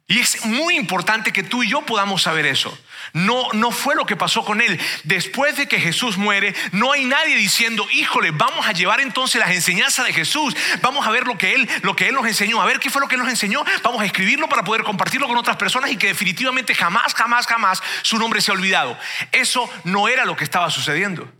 Y 0.10 0.20
es 0.20 0.46
muy 0.46 0.78
importante 0.78 1.34
que 1.34 1.44
tú 1.44 1.64
y 1.64 1.70
yo 1.70 1.82
podamos 1.82 2.22
saber 2.22 2.46
eso. 2.46 2.78
No, 3.14 3.48
no 3.54 3.72
fue 3.72 3.96
lo 3.96 4.06
que 4.06 4.16
pasó 4.16 4.44
con 4.44 4.62
él. 4.62 4.80
Después 5.04 5.58
de 5.58 5.68
que 5.68 5.80
Jesús 5.80 6.18
muere, 6.18 6.56
no 6.72 6.92
hay 6.92 7.06
nadie 7.06 7.36
diciendo, 7.36 7.88
híjole, 7.92 8.32
vamos 8.32 8.68
a 8.68 8.72
llevar 8.72 9.02
entonces 9.02 9.40
las 9.40 9.52
enseñanzas 9.52 10.06
de 10.06 10.14
Jesús. 10.14 10.56
Vamos 10.82 11.08
a 11.08 11.12
ver 11.12 11.28
lo 11.28 11.38
que 11.38 11.54
él, 11.54 11.70
lo 11.82 11.96
que 11.96 12.08
él 12.08 12.16
nos 12.16 12.26
enseñó. 12.26 12.62
A 12.62 12.66
ver 12.66 12.80
qué 12.80 12.90
fue 12.90 13.02
lo 13.02 13.08
que 13.08 13.18
nos 13.18 13.30
enseñó. 13.30 13.64
Vamos 13.84 14.02
a 14.02 14.06
escribirlo 14.06 14.48
para 14.50 14.64
poder 14.64 14.84
compartirlo 14.84 15.28
con 15.28 15.38
otras 15.38 15.58
personas 15.58 15.92
y 15.92 15.98
que 15.98 16.08
definitivamente 16.08 16.76
jamás, 16.76 17.14
jamás, 17.14 17.48
jamás 17.48 17.82
su 18.02 18.18
nombre 18.18 18.42
se 18.42 18.52
ha 18.52 18.54
olvidado. 18.54 18.98
Eso 19.32 19.70
no 19.84 20.08
era 20.08 20.26
lo 20.26 20.36
que 20.36 20.44
estaba 20.44 20.70
sucediendo. 20.70 21.32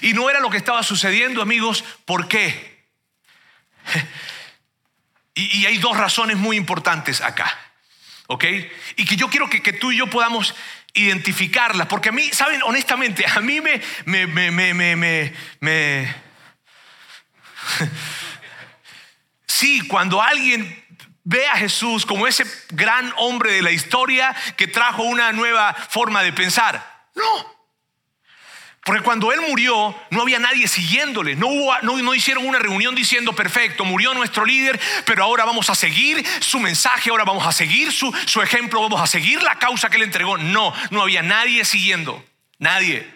Y 0.00 0.12
no 0.12 0.30
era 0.30 0.40
lo 0.40 0.50
que 0.50 0.56
estaba 0.56 0.82
sucediendo, 0.82 1.42
amigos. 1.42 1.84
¿Por 2.04 2.28
qué? 2.28 2.72
Y, 5.34 5.64
hay 5.64 5.78
dos 5.78 5.96
razones 5.96 6.36
muy 6.36 6.58
importantes 6.58 7.22
acá. 7.22 7.58
¿Ok? 8.28 8.44
Y 8.96 9.04
que 9.04 9.16
yo 9.16 9.28
quiero 9.28 9.48
que, 9.48 9.72
tú 9.72 9.92
y 9.92 9.98
yo 9.98 10.08
podamos 10.08 10.54
identificarlas. 10.94 11.86
Porque 11.86 12.10
a 12.10 12.12
mí, 12.12 12.30
¿saben? 12.32 12.62
Honestamente, 12.62 13.24
a 13.26 13.40
mí 13.40 13.60
me, 13.60 13.80
me, 14.04 14.26
me, 14.26 14.50
me, 14.50 14.74
me, 14.74 15.32
me 15.60 16.14
Sí, 19.46 19.86
cuando 19.86 20.20
alguien 20.22 20.82
ve 21.24 21.46
a 21.46 21.56
Jesús 21.56 22.04
como 22.04 22.26
ese 22.26 22.44
gran 22.70 23.12
hombre 23.16 23.52
de 23.52 23.62
la 23.62 23.70
historia 23.70 24.34
que 24.56 24.66
trajo 24.66 25.02
una 25.04 25.32
nueva 25.32 25.74
forma 25.74 26.22
de 26.22 26.32
pensar. 26.32 27.06
No, 27.14 27.51
porque 28.84 29.02
cuando 29.02 29.30
él 29.30 29.40
murió, 29.42 29.94
no 30.10 30.22
había 30.22 30.40
nadie 30.40 30.66
siguiéndole. 30.66 31.36
No, 31.36 31.46
hubo, 31.46 31.72
no, 31.82 32.14
hicieron 32.14 32.46
una 32.46 32.58
reunión 32.58 32.96
diciendo, 32.96 33.32
perfecto, 33.32 33.84
murió 33.84 34.12
nuestro 34.12 34.44
líder, 34.44 34.80
pero 35.04 35.22
ahora 35.22 35.44
vamos 35.44 35.70
a 35.70 35.76
seguir 35.76 36.24
su 36.40 36.58
mensaje, 36.58 37.10
ahora 37.10 37.24
vamos 37.24 37.46
a 37.46 37.52
seguir 37.52 37.92
su, 37.92 38.12
su 38.26 38.42
ejemplo, 38.42 38.82
vamos 38.82 39.00
a 39.00 39.06
seguir 39.06 39.40
la 39.40 39.56
causa 39.56 39.88
que 39.88 39.98
él 39.98 40.02
entregó. 40.02 40.36
No, 40.36 40.74
no 40.90 41.02
había 41.02 41.22
nadie 41.22 41.64
siguiendo. 41.64 42.24
Nadie. 42.58 43.08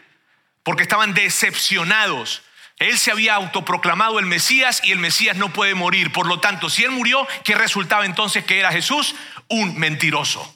Porque 0.63 0.85
estaban 0.85 1.15
decepcionados. 1.15 2.43
Él 2.79 2.97
se 2.97 3.11
había 3.11 3.35
autoproclamado 3.35 4.21
el 4.21 4.27
Mesías 4.27 4.81
y 4.85 4.93
el 4.93 5.01
Mesías 5.01 5.37
no 5.37 5.53
puede 5.53 5.75
morir. 5.75 6.13
Por 6.13 6.29
lo 6.29 6.39
tanto, 6.39 6.71
si 6.71 6.85
él 6.85 6.93
murió, 6.93 7.27
¿qué 7.43 7.57
resultaba 7.57 8.07
entonces 8.07 8.45
que 8.45 8.61
era 8.61 8.71
Jesús? 8.71 9.17
Un 9.49 9.77
mentiroso. 9.79 10.56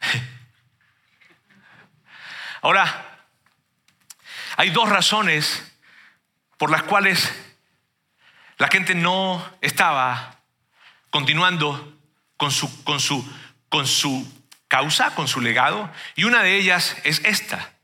Ahora, 2.62 3.26
hay 4.56 4.70
dos 4.70 4.88
razones 4.88 5.64
por 6.56 6.70
las 6.70 6.82
cuales 6.82 7.32
la 8.58 8.68
gente 8.68 8.94
no 8.94 9.44
estaba 9.60 10.40
continuando 11.10 11.96
con 12.36 12.50
su, 12.50 12.84
con 12.84 13.00
su, 13.00 13.24
con 13.68 13.86
su 13.86 14.26
causa, 14.66 15.14
con 15.14 15.28
su 15.28 15.40
legado, 15.40 15.90
y 16.16 16.24
una 16.24 16.42
de 16.42 16.56
ellas 16.56 16.96
es 17.04 17.20
esta. 17.24 17.74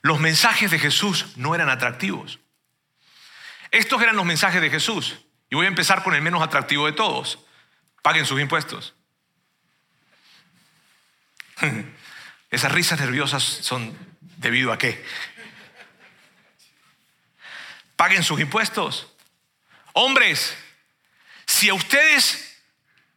Los 0.00 0.20
mensajes 0.20 0.70
de 0.70 0.78
Jesús 0.78 1.36
no 1.36 1.54
eran 1.54 1.68
atractivos. 1.68 2.40
Estos 3.70 4.02
eran 4.02 4.16
los 4.16 4.24
mensajes 4.24 4.60
de 4.60 4.70
Jesús. 4.70 5.18
Y 5.48 5.54
voy 5.54 5.66
a 5.66 5.68
empezar 5.68 6.02
con 6.02 6.14
el 6.14 6.22
menos 6.22 6.42
atractivo 6.42 6.86
de 6.86 6.92
todos. 6.92 7.38
Paguen 8.02 8.26
sus 8.26 8.40
impuestos. 8.40 8.94
Esas 12.50 12.72
risas 12.72 13.00
nerviosas 13.00 13.42
son 13.42 13.96
debido 14.36 14.72
a 14.72 14.78
qué. 14.78 15.04
Paguen 17.96 18.22
sus 18.22 18.40
impuestos. 18.40 19.12
Hombres, 19.94 20.56
si 21.46 21.68
a 21.68 21.74
ustedes 21.74 22.60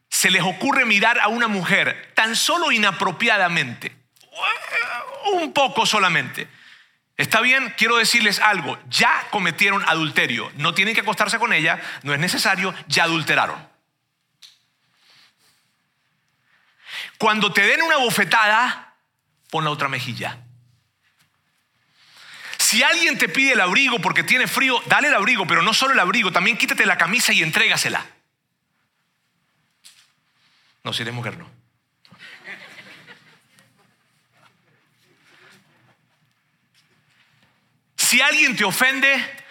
se 0.09 0.31
les 0.31 0.43
ocurre 0.43 0.85
mirar 0.85 1.19
a 1.19 1.27
una 1.27 1.47
mujer 1.47 2.11
tan 2.15 2.35
solo 2.35 2.71
inapropiadamente, 2.71 3.95
un 5.33 5.53
poco 5.53 5.85
solamente, 5.85 6.47
Está 7.17 7.39
bien, 7.39 7.73
quiero 7.77 7.95
decirles 7.95 8.39
algo, 8.39 8.77
ya 8.89 9.27
cometieron 9.29 9.81
adulterio, 9.87 10.51
no 10.57 10.73
tienen 10.73 10.93
que 10.93 10.99
acostarse 10.99 11.39
con 11.39 11.53
ella, 11.53 11.81
no 12.03 12.13
es 12.13 12.19
necesario, 12.19 12.73
ya 12.87 13.05
adulteraron. 13.05 13.57
Cuando 17.17 17.51
te 17.51 17.61
den 17.61 17.81
una 17.81 17.97
bofetada, 17.97 18.95
pon 19.49 19.63
la 19.63 19.71
otra 19.71 19.87
mejilla. 19.87 20.39
Si 22.57 22.83
alguien 22.83 23.17
te 23.17 23.29
pide 23.29 23.53
el 23.53 23.61
abrigo 23.61 23.99
porque 23.99 24.23
tiene 24.23 24.47
frío, 24.47 24.81
dale 24.87 25.07
el 25.07 25.13
abrigo, 25.13 25.45
pero 25.45 25.61
no 25.61 25.73
solo 25.73 25.93
el 25.93 25.99
abrigo, 25.99 26.31
también 26.31 26.57
quítate 26.57 26.85
la 26.85 26.97
camisa 26.97 27.31
y 27.31 27.43
entrégasela. 27.43 28.05
No, 30.83 30.91
si 30.91 31.03
eres 31.03 31.13
mujer, 31.13 31.37
no. 31.37 31.49
Si 37.97 38.21
alguien 38.21 38.55
te 38.55 38.63
ofende, 38.63 39.43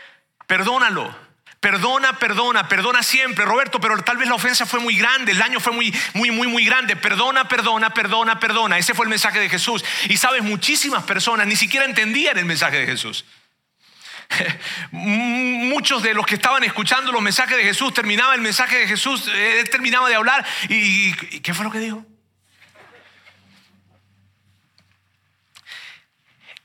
perdónalo. 0.47 1.24
Perdona, 1.65 2.19
perdona, 2.19 2.69
perdona 2.69 3.03
siempre, 3.03 3.43
Roberto, 3.47 3.81
pero 3.81 3.97
tal 4.03 4.19
vez 4.19 4.29
la 4.29 4.35
ofensa 4.35 4.67
fue 4.67 4.81
muy 4.81 4.97
grande, 4.97 5.33
el 5.33 5.39
daño 5.39 5.61
fue 5.61 5.73
muy, 5.73 5.95
muy, 6.13 6.31
muy, 6.31 6.47
muy 6.47 6.63
grande. 6.63 6.95
Perdona, 6.95 7.49
perdona, 7.49 7.89
perdona, 7.89 8.39
perdona. 8.39 8.77
Ese 8.77 8.93
fue 8.93 9.07
el 9.07 9.09
mensaje 9.09 9.41
de 9.41 9.49
Jesús. 9.49 9.83
Y 10.11 10.19
sabes, 10.19 10.43
muchísimas 10.43 11.05
personas 11.05 11.47
ni 11.47 11.57
siquiera 11.57 11.87
entendían 11.87 12.37
el 12.37 12.45
mensaje 12.45 12.81
de 12.81 12.85
Jesús. 12.85 13.25
Muchos 14.91 16.03
de 16.03 16.13
los 16.13 16.27
que 16.27 16.35
estaban 16.35 16.65
escuchando 16.65 17.11
los 17.11 17.23
mensajes 17.23 17.57
de 17.57 17.63
Jesús 17.63 17.95
terminaba 17.95 18.35
el 18.35 18.43
mensaje 18.43 18.81
de 18.81 18.87
Jesús, 18.87 19.27
eh, 19.29 19.61
él 19.61 19.71
terminaba 19.71 20.11
de 20.11 20.17
hablar 20.17 20.45
y, 20.69 21.15
y 21.35 21.41
¿qué 21.41 21.55
fue 21.55 21.65
lo 21.65 21.71
que 21.71 21.79
dijo? 21.79 22.05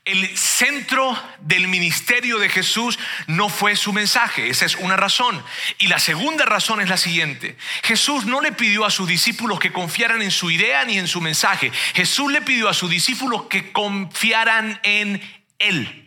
El 0.06 0.36
centro 0.36 1.16
del 1.40 1.68
ministerio 1.68 2.38
de 2.38 2.48
Jesús 2.48 2.98
no 3.26 3.50
fue 3.50 3.76
su 3.76 3.92
mensaje, 3.92 4.48
esa 4.48 4.64
es 4.64 4.76
una 4.76 4.96
razón. 4.96 5.42
Y 5.78 5.88
la 5.88 5.98
segunda 5.98 6.46
razón 6.46 6.80
es 6.80 6.88
la 6.88 6.96
siguiente. 6.96 7.56
Jesús 7.82 8.24
no 8.24 8.40
le 8.40 8.52
pidió 8.52 8.86
a 8.86 8.90
sus 8.90 9.06
discípulos 9.06 9.60
que 9.60 9.72
confiaran 9.72 10.22
en 10.22 10.30
su 10.30 10.50
idea 10.50 10.84
ni 10.84 10.96
en 10.96 11.06
su 11.06 11.20
mensaje. 11.20 11.70
Jesús 11.94 12.32
le 12.32 12.40
pidió 12.40 12.68
a 12.68 12.74
sus 12.74 12.90
discípulos 12.90 13.42
que 13.50 13.72
confiaran 13.72 14.80
en 14.84 15.20
Él. 15.58 15.99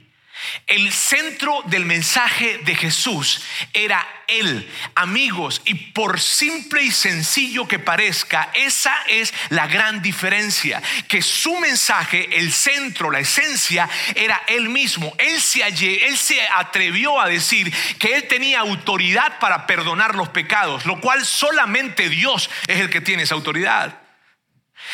El 0.68 0.92
centro 0.92 1.62
del 1.66 1.86
mensaje 1.86 2.60
de 2.60 2.76
Jesús 2.76 3.42
era 3.74 4.06
Él, 4.28 4.70
amigos, 4.96 5.62
y 5.66 5.76
por 5.76 6.20
simple 6.20 6.84
y 6.84 6.92
sencillo 6.92 7.68
que 7.68 7.80
parezca, 7.80 8.50
esa 8.54 8.96
es 9.08 9.34
la 9.50 9.68
gran 9.68 10.02
diferencia, 10.02 10.82
que 11.08 11.22
su 11.22 11.58
mensaje, 11.60 12.38
el 12.38 12.52
centro, 12.52 13.12
la 13.12 13.20
esencia, 13.20 13.90
era 14.16 14.42
Él 14.48 14.70
mismo. 14.70 15.14
Él 15.18 15.42
se, 15.42 15.64
él 15.64 16.18
se 16.18 16.42
atrevió 16.48 17.20
a 17.20 17.28
decir 17.28 17.74
que 17.98 18.16
Él 18.16 18.28
tenía 18.28 18.60
autoridad 18.60 19.40
para 19.40 19.68
perdonar 19.68 20.16
los 20.16 20.30
pecados, 20.30 20.86
lo 20.86 21.00
cual 21.00 21.26
solamente 21.26 22.10
Dios 22.10 22.50
es 22.68 22.80
el 22.80 22.90
que 22.90 23.02
tiene 23.02 23.24
esa 23.24 23.36
autoridad. 23.36 24.03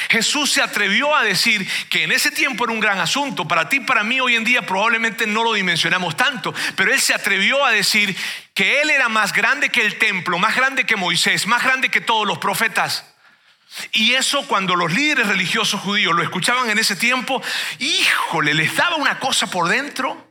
Jesús 0.08 0.52
se 0.52 0.62
atrevió 0.62 1.16
a 1.16 1.24
decir 1.24 1.68
que 1.90 2.04
en 2.04 2.12
ese 2.12 2.32
tiempo 2.32 2.64
era 2.64 2.74
un 2.74 2.80
gran 2.80 3.00
asunto. 3.00 3.48
Para 3.48 3.68
ti, 3.68 3.80
para 3.80 4.04
mí 4.04 4.20
hoy 4.20 4.36
en 4.36 4.44
día 4.44 4.66
probablemente 4.66 5.28
no 5.28 5.44
lo 5.44 5.54
dimensionamos 5.54 6.16
tanto. 6.16 6.54
Pero 6.76 6.94
Él 6.94 7.00
se 7.00 7.14
atrevió 7.14 7.66
a 7.66 7.72
decir 7.72 8.16
que 8.54 8.82
Él 8.82 8.90
era 8.90 9.10
más 9.10 9.34
grande 9.34 9.70
que 9.70 9.86
el 9.86 9.98
templo, 9.98 10.40
más 10.40 10.56
grande 10.56 10.86
que 10.86 10.96
Moisés, 10.96 11.48
más 11.48 11.64
grande 11.64 11.90
que 11.90 12.02
todos 12.02 12.26
los 12.26 12.38
profetas. 12.38 13.06
Y 13.92 14.14
eso 14.14 14.48
cuando 14.48 14.76
los 14.76 14.92
líderes 14.92 15.28
religiosos 15.28 15.82
judíos 15.82 16.16
lo 16.16 16.24
escuchaban 16.24 16.70
en 16.70 16.80
ese 16.80 16.96
tiempo, 16.96 17.42
híjole, 17.78 18.54
les 18.54 18.76
daba 18.76 18.96
una 18.96 19.20
cosa 19.20 19.48
por 19.48 19.68
dentro. 19.68 20.28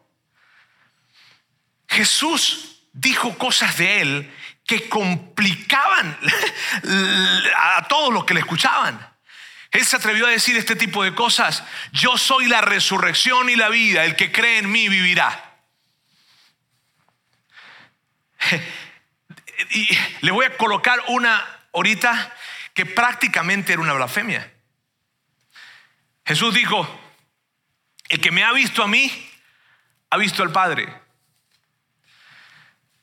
Jesús 1.88 2.82
dijo 2.92 3.36
cosas 3.38 3.76
de 3.78 4.00
Él 4.00 4.34
que 4.66 4.88
complicaban 4.88 6.18
a 7.56 7.86
todos 7.88 8.12
los 8.12 8.24
que 8.24 8.34
le 8.34 8.40
escuchaban. 8.40 9.07
Él 9.70 9.84
se 9.84 9.96
atrevió 9.96 10.26
a 10.26 10.30
decir 10.30 10.56
este 10.56 10.76
tipo 10.76 11.04
de 11.04 11.14
cosas. 11.14 11.62
Yo 11.92 12.16
soy 12.16 12.46
la 12.46 12.60
resurrección 12.60 13.50
y 13.50 13.56
la 13.56 13.68
vida. 13.68 14.04
El 14.04 14.16
que 14.16 14.32
cree 14.32 14.58
en 14.58 14.70
mí 14.70 14.88
vivirá. 14.88 15.44
Y 19.70 19.88
le 20.20 20.30
voy 20.30 20.46
a 20.46 20.56
colocar 20.56 21.02
una 21.08 21.44
ahorita 21.72 22.32
que 22.72 22.86
prácticamente 22.86 23.72
era 23.72 23.82
una 23.82 23.92
blasfemia. 23.92 24.54
Jesús 26.24 26.54
dijo, 26.54 26.86
el 28.08 28.20
que 28.20 28.30
me 28.30 28.44
ha 28.44 28.52
visto 28.52 28.84
a 28.84 28.86
mí, 28.86 29.30
ha 30.10 30.16
visto 30.16 30.44
al 30.44 30.52
Padre. 30.52 30.88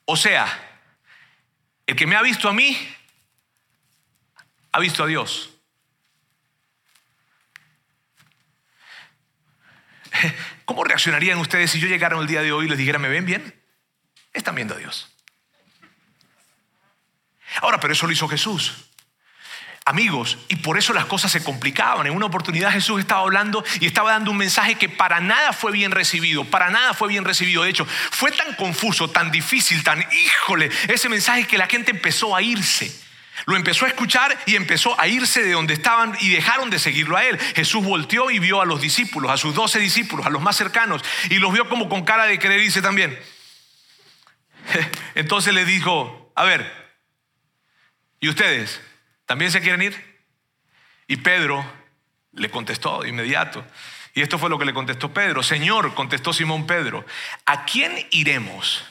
O 0.05 0.15
sea, 0.15 0.47
el 1.85 1.95
que 1.95 2.07
me 2.07 2.15
ha 2.15 2.21
visto 2.21 2.47
a 2.47 2.53
mí, 2.53 2.95
ha 4.71 4.79
visto 4.79 5.03
a 5.03 5.07
Dios. 5.07 5.54
¿Cómo 10.65 10.83
reaccionarían 10.83 11.37
ustedes 11.39 11.71
si 11.71 11.79
yo 11.79 11.87
llegara 11.87 12.17
el 12.19 12.27
día 12.27 12.41
de 12.41 12.51
hoy 12.51 12.65
y 12.65 12.69
les 12.69 12.77
dijera, 12.77 12.99
¿me 12.99 13.09
ven 13.09 13.25
bien? 13.25 13.61
Están 14.33 14.55
viendo 14.55 14.75
a 14.75 14.77
Dios. 14.77 15.11
Ahora, 17.61 17.79
pero 17.79 17.93
eso 17.93 18.05
lo 18.05 18.13
hizo 18.13 18.27
Jesús. 18.27 18.73
Amigos, 19.87 20.39
y 20.47 20.55
por 20.55 20.79
eso 20.79 20.93
las 20.93 21.05
cosas 21.05 21.31
se 21.31 21.43
complicaban. 21.43 22.07
En 22.07 22.15
una 22.15 22.25
oportunidad 22.25 22.71
Jesús 22.71 22.99
estaba 22.99 23.21
hablando 23.21 23.63
y 23.79 23.85
estaba 23.85 24.11
dando 24.11 24.31
un 24.31 24.37
mensaje 24.37 24.75
que 24.75 24.89
para 24.89 25.19
nada 25.19 25.53
fue 25.53 25.71
bien 25.71 25.91
recibido, 25.91 26.43
para 26.43 26.71
nada 26.71 26.95
fue 26.95 27.07
bien 27.07 27.23
recibido. 27.23 27.61
De 27.63 27.69
hecho, 27.69 27.85
fue 27.85 28.31
tan 28.31 28.55
confuso, 28.55 29.11
tan 29.11 29.29
difícil, 29.29 29.83
tan 29.83 30.03
híjole, 30.11 30.71
ese 30.87 31.07
mensaje 31.07 31.45
que 31.45 31.59
la 31.59 31.67
gente 31.67 31.91
empezó 31.91 32.35
a 32.35 32.41
irse. 32.41 33.04
Lo 33.45 33.55
empezó 33.55 33.85
a 33.85 33.89
escuchar 33.89 34.37
y 34.45 34.55
empezó 34.55 34.99
a 34.99 35.07
irse 35.07 35.43
de 35.43 35.51
donde 35.51 35.73
estaban 35.73 36.17
y 36.21 36.29
dejaron 36.29 36.69
de 36.69 36.79
seguirlo 36.79 37.17
a 37.17 37.25
él. 37.25 37.37
Jesús 37.55 37.83
volteó 37.83 38.31
y 38.31 38.39
vio 38.39 38.61
a 38.61 38.65
los 38.65 38.81
discípulos, 38.81 39.31
a 39.31 39.37
sus 39.37 39.53
doce 39.53 39.79
discípulos, 39.79 40.25
a 40.25 40.29
los 40.29 40.41
más 40.41 40.55
cercanos, 40.55 41.03
y 41.29 41.35
los 41.35 41.51
vio 41.53 41.67
como 41.67 41.89
con 41.89 42.05
cara 42.05 42.25
de 42.25 42.39
querer 42.39 42.61
irse 42.61 42.81
también. 42.81 43.17
Entonces 45.15 45.53
le 45.53 45.65
dijo, 45.65 46.31
a 46.35 46.43
ver, 46.45 46.71
¿y 48.19 48.29
ustedes 48.29 48.81
también 49.25 49.51
se 49.51 49.61
quieren 49.61 49.81
ir? 49.81 50.15
Y 51.07 51.17
Pedro 51.17 51.65
le 52.31 52.49
contestó 52.49 53.01
de 53.01 53.09
inmediato. 53.09 53.65
Y 54.13 54.21
esto 54.21 54.39
fue 54.39 54.49
lo 54.49 54.57
que 54.57 54.65
le 54.65 54.73
contestó 54.73 55.13
Pedro. 55.13 55.43
Señor, 55.43 55.93
contestó 55.93 56.31
Simón 56.31 56.65
Pedro, 56.65 57.05
¿a 57.45 57.65
quién 57.65 58.07
iremos? 58.11 58.85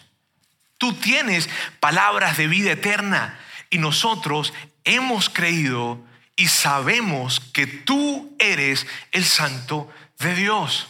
Tú 0.76 0.92
tienes 0.92 1.48
palabras 1.80 2.36
de 2.36 2.46
vida 2.46 2.72
eterna 2.72 3.40
y 3.70 3.78
nosotros 3.78 4.52
hemos 4.84 5.28
creído 5.28 6.00
y 6.36 6.48
sabemos 6.48 7.40
que 7.40 7.66
tú 7.66 8.34
eres 8.38 8.86
el 9.12 9.24
santo 9.24 9.92
de 10.18 10.34
Dios. 10.34 10.88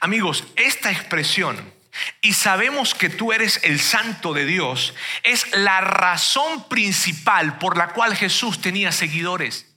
Amigos, 0.00 0.44
esta 0.56 0.90
expresión, 0.90 1.72
y 2.20 2.34
sabemos 2.34 2.94
que 2.94 3.08
tú 3.08 3.32
eres 3.32 3.60
el 3.64 3.80
santo 3.80 4.32
de 4.32 4.44
Dios, 4.44 4.94
es 5.22 5.50
la 5.56 5.80
razón 5.80 6.68
principal 6.68 7.58
por 7.58 7.76
la 7.76 7.88
cual 7.88 8.16
Jesús 8.16 8.60
tenía 8.60 8.92
seguidores. 8.92 9.67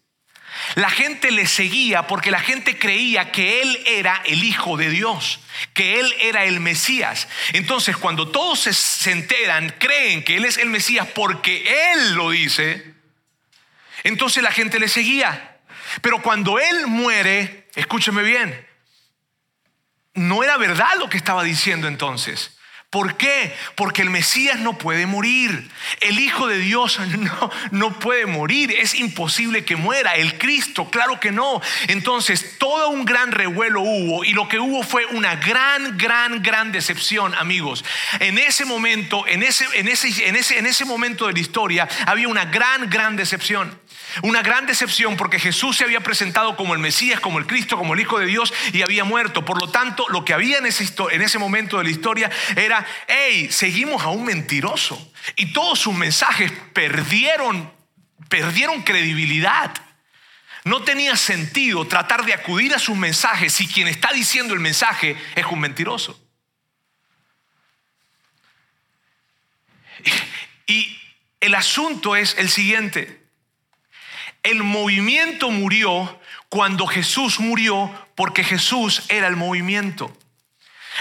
La 0.76 0.90
gente 0.90 1.32
le 1.32 1.48
seguía 1.48 2.08
porque 2.08 2.32
la 2.32 2.40
gente 2.40 2.78
creía 2.78 3.32
que 3.32 3.62
Él 3.62 3.82
era 3.86 4.22
el 4.26 4.44
Hijo 4.44 4.78
de 4.78 4.90
Dios, 4.90 5.40
que 5.74 6.00
Él 6.00 6.14
era 6.20 6.46
el 6.46 6.60
Mesías. 6.60 7.28
Entonces 7.54 7.98
cuando 7.98 8.30
todos 8.30 8.60
se, 8.60 9.12
enteran, 9.12 9.76
creen 9.80 10.24
que 10.24 10.38
Él 10.38 10.46
es 10.46 10.58
el 10.58 10.70
Mesías 10.70 11.08
porque 11.14 11.92
Él 11.94 12.14
lo 12.14 12.30
dice, 12.30 12.94
entonces 14.04 14.42
la 14.44 14.52
gente 14.52 14.80
le 14.80 14.88
seguía. 14.88 15.60
Pero 16.02 16.22
cuando 16.22 16.58
Él 16.60 16.88
muere, 16.88 17.68
escúcheme 17.76 18.24
bien, 18.24 18.68
no 20.14 20.44
era 20.44 20.58
verdad 20.58 20.94
lo 20.98 21.10
que 21.10 21.18
estaba 21.18 21.44
diciendo 21.44 21.88
entonces. 21.88 22.58
¿Por 22.92 23.16
qué? 23.16 23.56
Porque 23.76 24.02
el 24.02 24.10
Mesías 24.10 24.60
no 24.60 24.78
puede 24.78 25.06
morir. 25.06 25.72
El 26.02 26.20
Hijo 26.20 26.50
de 26.50 26.58
Dios 26.58 27.00
no, 27.20 27.52
no 27.72 27.98
puede 28.00 28.26
morir. 28.26 28.70
Es 28.70 28.96
imposible 28.96 29.64
que 29.64 29.78
muera. 29.78 30.16
El 30.16 30.38
Cristo, 30.38 30.90
claro 30.90 31.18
que 31.18 31.32
no. 31.32 31.62
Entonces, 31.88 32.58
todo 32.58 32.90
un 32.90 33.06
gran 33.06 33.32
revuelo 33.32 33.80
hubo 33.80 34.26
y 34.26 34.34
lo 34.34 34.50
que 34.50 34.60
hubo 34.60 34.84
fue 34.84 35.06
una 35.06 35.38
gran, 35.38 35.98
gran, 35.98 36.44
gran 36.44 36.74
decepción, 36.74 37.34
amigos. 37.36 37.86
En 38.20 38.38
ese 38.38 38.66
momento, 38.66 39.26
en 39.26 39.42
ese, 39.42 39.66
en 39.74 39.88
ese, 39.88 40.28
en 40.28 40.36
ese, 40.36 40.60
en 40.60 40.66
ese 40.66 40.84
momento 40.84 41.28
de 41.28 41.34
la 41.34 41.40
historia, 41.40 41.88
había 42.06 42.28
una 42.28 42.44
gran, 42.44 42.90
gran 42.90 43.16
decepción. 43.16 43.80
Una 44.24 44.42
gran 44.42 44.66
decepción 44.66 45.16
porque 45.16 45.40
Jesús 45.40 45.78
se 45.78 45.84
había 45.84 46.02
presentado 46.02 46.56
como 46.56 46.74
el 46.74 46.80
Mesías, 46.80 47.20
como 47.20 47.40
el 47.40 47.48
Cristo, 47.48 47.78
como 47.78 47.94
el 47.94 48.00
Hijo 48.02 48.20
de 48.20 48.26
Dios 48.26 48.54
y 48.74 48.82
había 48.82 49.04
muerto. 49.04 49.46
Por 49.46 49.60
lo 49.60 49.70
tanto, 49.70 50.06
lo 50.10 50.26
que 50.26 50.34
había 50.34 50.58
en 50.58 50.66
ese, 50.66 50.86
en 51.12 51.22
ese 51.22 51.40
momento 51.40 51.78
de 51.78 51.86
la 51.86 51.90
historia 51.90 52.30
era, 52.56 52.86
hey, 53.08 53.48
seguimos 53.52 54.04
a 54.04 54.10
un 54.10 54.26
mentiroso. 54.26 55.12
Y 55.36 55.54
todos 55.54 55.80
sus 55.80 55.94
mensajes 55.94 56.52
perdieron, 56.74 57.72
perdieron 58.28 58.82
credibilidad. 58.82 59.72
No 60.64 60.84
tenía 60.84 61.16
sentido 61.16 61.88
tratar 61.88 62.26
de 62.26 62.34
acudir 62.34 62.74
a 62.74 62.80
sus 62.80 62.96
mensajes 62.96 63.54
si 63.54 63.68
quien 63.68 63.88
está 63.88 64.12
diciendo 64.14 64.54
el 64.54 64.60
mensaje 64.60 65.16
es 65.36 65.46
un 65.46 65.60
mentiroso. 65.60 66.20
Y 70.68 70.98
el 71.40 71.56
asunto 71.56 72.16
es 72.16 72.36
el 72.38 72.50
siguiente. 72.50 73.21
El 74.44 74.64
movimiento 74.64 75.52
murió 75.52 76.20
cuando 76.50 76.88
Jesús 76.88 77.40
murió 77.40 77.92
porque 78.16 78.44
Jesús 78.44 79.04
era 79.10 79.28
el 79.28 79.36
movimiento. 79.36 80.12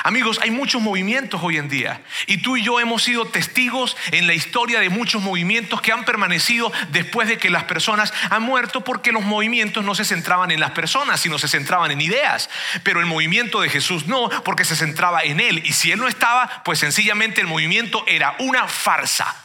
Amigos, 0.05 0.39
hay 0.43 0.51
muchos 0.51 0.81
movimientos 0.81 1.41
hoy 1.43 1.57
en 1.57 1.69
día 1.69 2.03
y 2.27 2.39
tú 2.39 2.57
y 2.57 2.63
yo 2.63 2.81
hemos 2.81 3.03
sido 3.03 3.27
testigos 3.27 3.97
en 4.13 4.27
la 4.27 4.35
historia 4.35 4.79
de 4.79 4.89
muchos 4.89 5.21
movimientos 5.21 5.81
que 5.81 5.91
han 5.91 6.05
permanecido 6.05 6.73
después 6.91 7.29
de 7.29 7.39
que 7.39 7.51
las 7.51 7.65
personas 7.65 8.13
han 8.31 8.43
muerto 8.43 8.83
porque 8.83 9.11
los 9.11 9.25
movimientos 9.25 9.85
no 9.85 9.95
se 9.95 10.05
centraban 10.05 10.51
en 10.51 10.61
las 10.61 10.71
personas, 10.71 11.21
sino 11.21 11.39
se 11.39 11.49
centraban 11.49 11.91
en 11.91 12.01
ideas. 12.01 12.49
Pero 12.83 13.01
el 13.01 13.07
movimiento 13.07 13.61
de 13.61 13.69
Jesús 13.69 14.07
no, 14.07 14.29
porque 14.45 14.65
se 14.65 14.77
centraba 14.77 15.23
en 15.23 15.41
Él. 15.41 15.63
Y 15.65 15.73
si 15.73 15.91
Él 15.93 15.99
no 15.99 16.09
estaba, 16.09 16.63
pues 16.65 16.79
sencillamente 16.79 17.41
el 17.41 17.47
movimiento 17.47 18.05
era 18.07 18.37
una 18.39 18.69
farsa. 18.69 19.40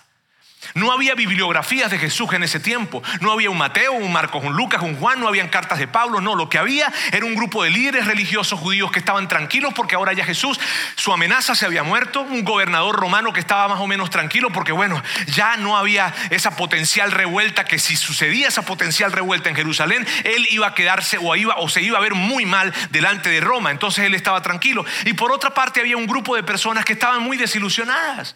No 0.75 0.91
había 0.91 1.15
bibliografías 1.15 1.89
de 1.89 1.97
Jesús 1.97 2.33
en 2.33 2.43
ese 2.43 2.59
tiempo. 2.59 3.01
No 3.21 3.31
había 3.31 3.49
un 3.49 3.57
Mateo, 3.57 3.93
un 3.93 4.11
Marcos, 4.11 4.43
un 4.43 4.57
Lucas, 4.57 4.81
un 4.81 4.97
Juan, 4.97 5.21
no 5.21 5.29
habían 5.29 5.47
cartas 5.47 5.79
de 5.79 5.88
Pablo. 5.88 6.19
No, 6.19 6.35
lo 6.35 6.49
que 6.49 6.57
había 6.57 6.91
era 7.13 7.25
un 7.25 7.33
grupo 7.33 7.63
de 7.63 7.69
líderes 7.69 8.05
religiosos 8.05 8.59
judíos 8.59 8.91
que 8.91 8.99
estaban 8.99 9.29
tranquilos 9.29 9.73
porque 9.73 9.95
ahora 9.95 10.11
ya 10.11 10.25
Jesús, 10.25 10.59
su 10.97 11.13
amenaza 11.13 11.55
se 11.55 11.65
había 11.65 11.83
muerto. 11.83 12.23
Un 12.23 12.43
gobernador 12.43 12.93
romano 12.97 13.31
que 13.31 13.39
estaba 13.39 13.69
más 13.69 13.79
o 13.79 13.88
menos 13.88 14.09
tranquilo 14.09 14.49
porque, 14.49 14.73
bueno, 14.73 15.01
ya 15.27 15.55
no 15.55 15.77
había 15.77 16.13
esa 16.29 16.57
potencial 16.57 17.13
revuelta 17.13 17.63
que 17.63 17.79
si 17.79 17.95
sucedía 17.95 18.49
esa 18.49 18.63
potencial 18.63 19.13
revuelta 19.13 19.47
en 19.47 19.55
Jerusalén, 19.55 20.05
él 20.25 20.45
iba 20.49 20.67
a 20.67 20.73
quedarse 20.73 21.17
o, 21.21 21.33
iba, 21.38 21.55
o 21.55 21.69
se 21.69 21.83
iba 21.83 21.99
a 21.99 22.01
ver 22.01 22.15
muy 22.15 22.45
mal 22.45 22.73
delante 22.89 23.29
de 23.29 23.39
Roma. 23.39 23.71
Entonces 23.71 24.03
él 24.03 24.13
estaba 24.13 24.41
tranquilo. 24.41 24.83
Y 25.05 25.13
por 25.13 25.31
otra 25.31 25.53
parte 25.53 25.79
había 25.79 25.95
un 25.95 26.05
grupo 26.05 26.35
de 26.35 26.43
personas 26.43 26.83
que 26.83 26.91
estaban 26.91 27.23
muy 27.23 27.38
desilusionadas. 27.38 28.35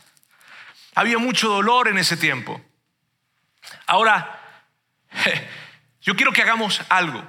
Había 1.00 1.18
mucho 1.18 1.48
dolor 1.48 1.88
en 1.88 1.98
ese 1.98 2.18
tiempo. 2.18 2.60
Ahora, 3.86 4.38
yo 6.02 6.14
quiero 6.18 6.34
que 6.34 6.42
hagamos 6.42 6.82
algo. 6.90 7.26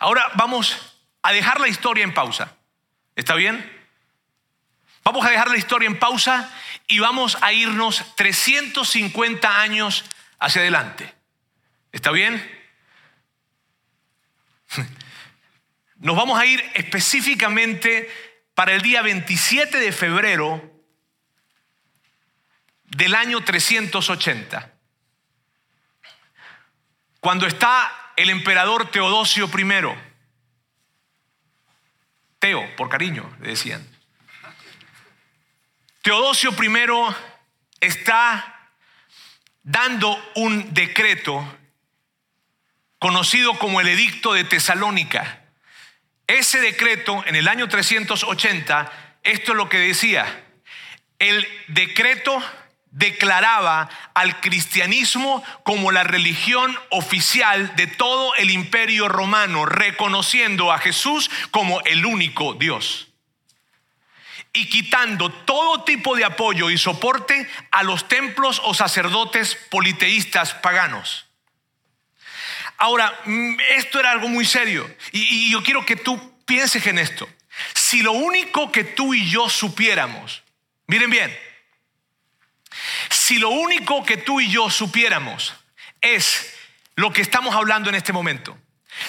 Ahora 0.00 0.30
vamos 0.36 0.98
a 1.20 1.32
dejar 1.32 1.60
la 1.60 1.68
historia 1.68 2.04
en 2.04 2.14
pausa. 2.14 2.56
¿Está 3.16 3.34
bien? 3.34 3.70
Vamos 5.02 5.26
a 5.26 5.30
dejar 5.30 5.50
la 5.50 5.58
historia 5.58 5.86
en 5.88 5.98
pausa 5.98 6.50
y 6.86 7.00
vamos 7.00 7.36
a 7.42 7.52
irnos 7.52 8.16
350 8.16 9.60
años 9.60 10.02
hacia 10.38 10.62
adelante. 10.62 11.14
¿Está 11.92 12.12
bien? 12.12 12.42
Nos 15.96 16.16
vamos 16.16 16.40
a 16.40 16.46
ir 16.46 16.64
específicamente 16.72 18.10
para 18.54 18.72
el 18.72 18.80
día 18.80 19.02
27 19.02 19.78
de 19.78 19.92
febrero 19.92 20.73
del 22.94 23.14
año 23.14 23.42
380, 23.42 24.72
cuando 27.20 27.46
está 27.46 28.12
el 28.16 28.30
emperador 28.30 28.90
Teodosio 28.90 29.46
I, 29.46 29.98
Teo, 32.38 32.76
por 32.76 32.88
cariño, 32.88 33.36
le 33.40 33.48
decían. 33.48 33.84
Teodosio 36.02 36.50
I 36.52 37.14
está 37.80 38.70
dando 39.62 40.16
un 40.36 40.72
decreto 40.72 41.58
conocido 42.98 43.58
como 43.58 43.80
el 43.80 43.88
Edicto 43.88 44.34
de 44.34 44.44
Tesalónica. 44.44 45.42
Ese 46.26 46.60
decreto, 46.60 47.24
en 47.26 47.34
el 47.34 47.48
año 47.48 47.68
380, 47.68 49.18
esto 49.22 49.52
es 49.52 49.56
lo 49.56 49.68
que 49.68 49.78
decía. 49.78 50.44
El 51.18 51.46
decreto 51.68 52.42
declaraba 52.94 53.90
al 54.14 54.40
cristianismo 54.40 55.42
como 55.64 55.90
la 55.90 56.04
religión 56.04 56.78
oficial 56.90 57.74
de 57.74 57.88
todo 57.88 58.34
el 58.36 58.50
imperio 58.50 59.08
romano, 59.08 59.66
reconociendo 59.66 60.72
a 60.72 60.78
Jesús 60.78 61.28
como 61.50 61.80
el 61.82 62.06
único 62.06 62.54
Dios 62.54 63.08
y 64.56 64.68
quitando 64.68 65.30
todo 65.30 65.82
tipo 65.82 66.14
de 66.14 66.24
apoyo 66.24 66.70
y 66.70 66.78
soporte 66.78 67.48
a 67.72 67.82
los 67.82 68.06
templos 68.06 68.62
o 68.64 68.72
sacerdotes 68.72 69.56
politeístas 69.68 70.54
paganos. 70.54 71.26
Ahora, 72.78 73.12
mm, 73.24 73.56
esto 73.76 73.98
era 73.98 74.12
algo 74.12 74.28
muy 74.28 74.44
serio 74.44 74.88
y, 75.10 75.50
yo 75.50 75.62
quiero 75.64 75.84
que 75.84 75.96
tú 75.96 76.40
pienses 76.44 76.86
en 76.86 77.00
esto. 77.00 77.28
Si 77.74 78.02
lo 78.02 78.12
único 78.12 78.70
que 78.70 78.84
tú 78.84 79.12
y 79.12 79.28
yo 79.28 79.48
supiéramos, 79.48 80.44
miren 80.86 81.10
bien, 81.10 81.36
si 83.10 83.38
lo 83.38 83.50
único 83.50 84.04
que 84.04 84.16
tú 84.16 84.40
y 84.40 84.50
yo 84.50 84.70
supiéramos 84.70 85.54
es 86.00 86.54
lo 86.96 87.12
que 87.12 87.22
estamos 87.22 87.54
hablando 87.54 87.88
en 87.88 87.96
este 87.96 88.12
momento, 88.12 88.56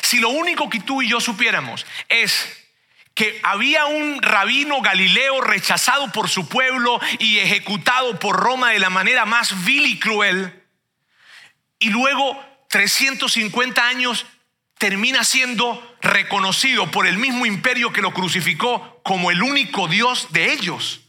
si 0.01 0.19
lo 0.19 0.29
único 0.29 0.69
que 0.69 0.79
tú 0.79 1.01
y 1.01 1.09
yo 1.09 1.19
supiéramos 1.19 1.85
es 2.09 2.65
que 3.13 3.39
había 3.43 3.85
un 3.85 4.21
rabino 4.21 4.81
galileo 4.81 5.39
rechazado 5.41 6.11
por 6.11 6.29
su 6.29 6.49
pueblo 6.49 6.99
y 7.19 7.39
ejecutado 7.39 8.19
por 8.19 8.35
Roma 8.35 8.71
de 8.71 8.79
la 8.79 8.89
manera 8.89 9.25
más 9.25 9.63
vil 9.63 9.85
y 9.85 9.99
cruel, 9.99 10.63
y 11.79 11.89
luego 11.89 12.43
350 12.69 13.87
años 13.87 14.25
termina 14.77 15.23
siendo 15.23 15.97
reconocido 16.01 16.91
por 16.91 17.07
el 17.07 17.17
mismo 17.17 17.45
imperio 17.45 17.93
que 17.93 18.01
lo 18.01 18.13
crucificó 18.13 19.01
como 19.03 19.31
el 19.31 19.41
único 19.41 19.87
Dios 19.87 20.27
de 20.31 20.51
ellos. 20.51 21.01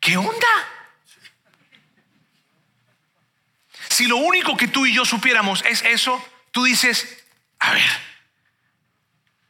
¿Qué 0.00 0.16
onda? 0.16 0.77
Si 3.98 4.06
lo 4.06 4.18
único 4.18 4.56
que 4.56 4.68
tú 4.68 4.86
y 4.86 4.94
yo 4.94 5.04
supiéramos 5.04 5.64
es 5.64 5.82
eso, 5.82 6.24
tú 6.52 6.62
dices, 6.62 7.26
a 7.58 7.72
ver, 7.72 7.90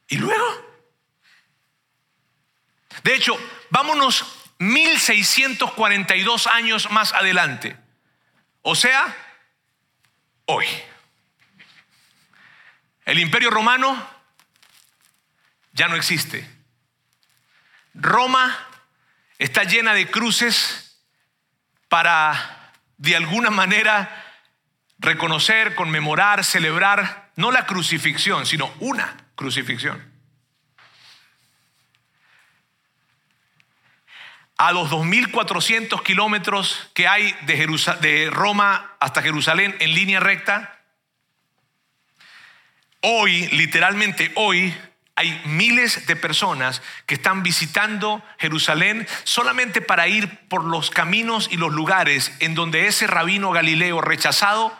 ¿y 0.09 0.17
luego? 0.17 0.81
De 3.03 3.15
hecho, 3.15 3.39
vámonos 3.69 4.25
1642 4.57 6.47
años 6.47 6.91
más 6.91 7.13
adelante. 7.13 7.77
O 8.63 8.75
sea, 8.75 9.15
hoy. 10.47 10.65
El 13.05 13.19
imperio 13.19 13.51
romano 13.51 14.09
ya 15.73 15.89
no 15.89 15.97
existe. 15.97 16.49
Roma 17.93 18.67
está 19.37 19.65
llena 19.65 19.93
de 19.93 20.11
cruces 20.11 21.03
para, 21.91 22.73
de 22.97 23.15
alguna 23.15 23.51
manera, 23.51 24.25
reconocer, 24.99 25.75
conmemorar, 25.75 26.45
celebrar, 26.45 27.31
no 27.37 27.51
la 27.51 27.67
crucifixión, 27.67 28.47
sino 28.47 28.73
una 28.81 29.17
crucifixión. 29.35 30.03
A 34.57 34.73
los 34.73 34.91
2.400 34.91 36.03
kilómetros 36.03 36.91
que 36.95 37.07
hay 37.07 37.33
de, 37.43 37.67
de 38.01 38.31
Roma 38.31 38.97
hasta 38.99 39.23
Jerusalén 39.23 39.77
en 39.79 39.95
línea 39.95 40.19
recta, 40.19 40.81
hoy, 43.01 43.47
literalmente 43.49 44.33
hoy, 44.35 44.75
hay 45.19 45.43
miles 45.47 46.07
de 46.07 46.15
personas 46.15 46.81
que 47.07 47.15
están 47.15 47.43
visitando 47.43 48.23
Jerusalén 48.39 49.07
solamente 49.25 49.81
para 49.81 50.07
ir 50.07 50.47
por 50.49 50.65
los 50.65 50.91
caminos 50.91 51.49
y 51.51 51.57
los 51.57 51.73
lugares 51.73 52.33
en 52.39 52.55
donde 52.55 52.87
ese 52.87 53.09
rabino 53.09 53.51
galileo 53.51 54.01
rechazado 54.01 54.78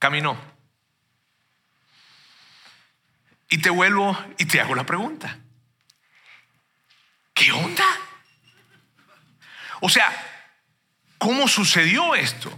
caminó. 0.00 0.36
Y 3.48 3.58
te 3.58 3.70
vuelvo 3.70 4.18
y 4.38 4.46
te 4.46 4.60
hago 4.60 4.74
la 4.74 4.84
pregunta. 4.84 5.38
¿Qué 7.34 7.52
onda? 7.52 7.86
O 9.80 9.88
sea, 9.88 10.12
¿cómo 11.18 11.46
sucedió 11.46 12.14
esto? 12.14 12.50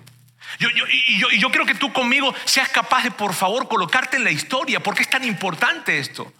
Yo, 0.58 0.68
y, 0.70 1.18
yo, 1.18 1.30
y 1.30 1.38
yo 1.38 1.50
quiero 1.50 1.66
que 1.66 1.74
tú 1.74 1.92
conmigo 1.92 2.34
seas 2.44 2.68
capaz 2.68 3.02
de, 3.02 3.10
por 3.10 3.34
favor, 3.34 3.68
colocarte 3.68 4.16
en 4.16 4.24
la 4.24 4.30
historia. 4.30 4.80
¿Por 4.80 4.94
qué 4.94 5.02
es 5.02 5.10
tan 5.10 5.24
importante 5.24 5.98
esto? 5.98 6.32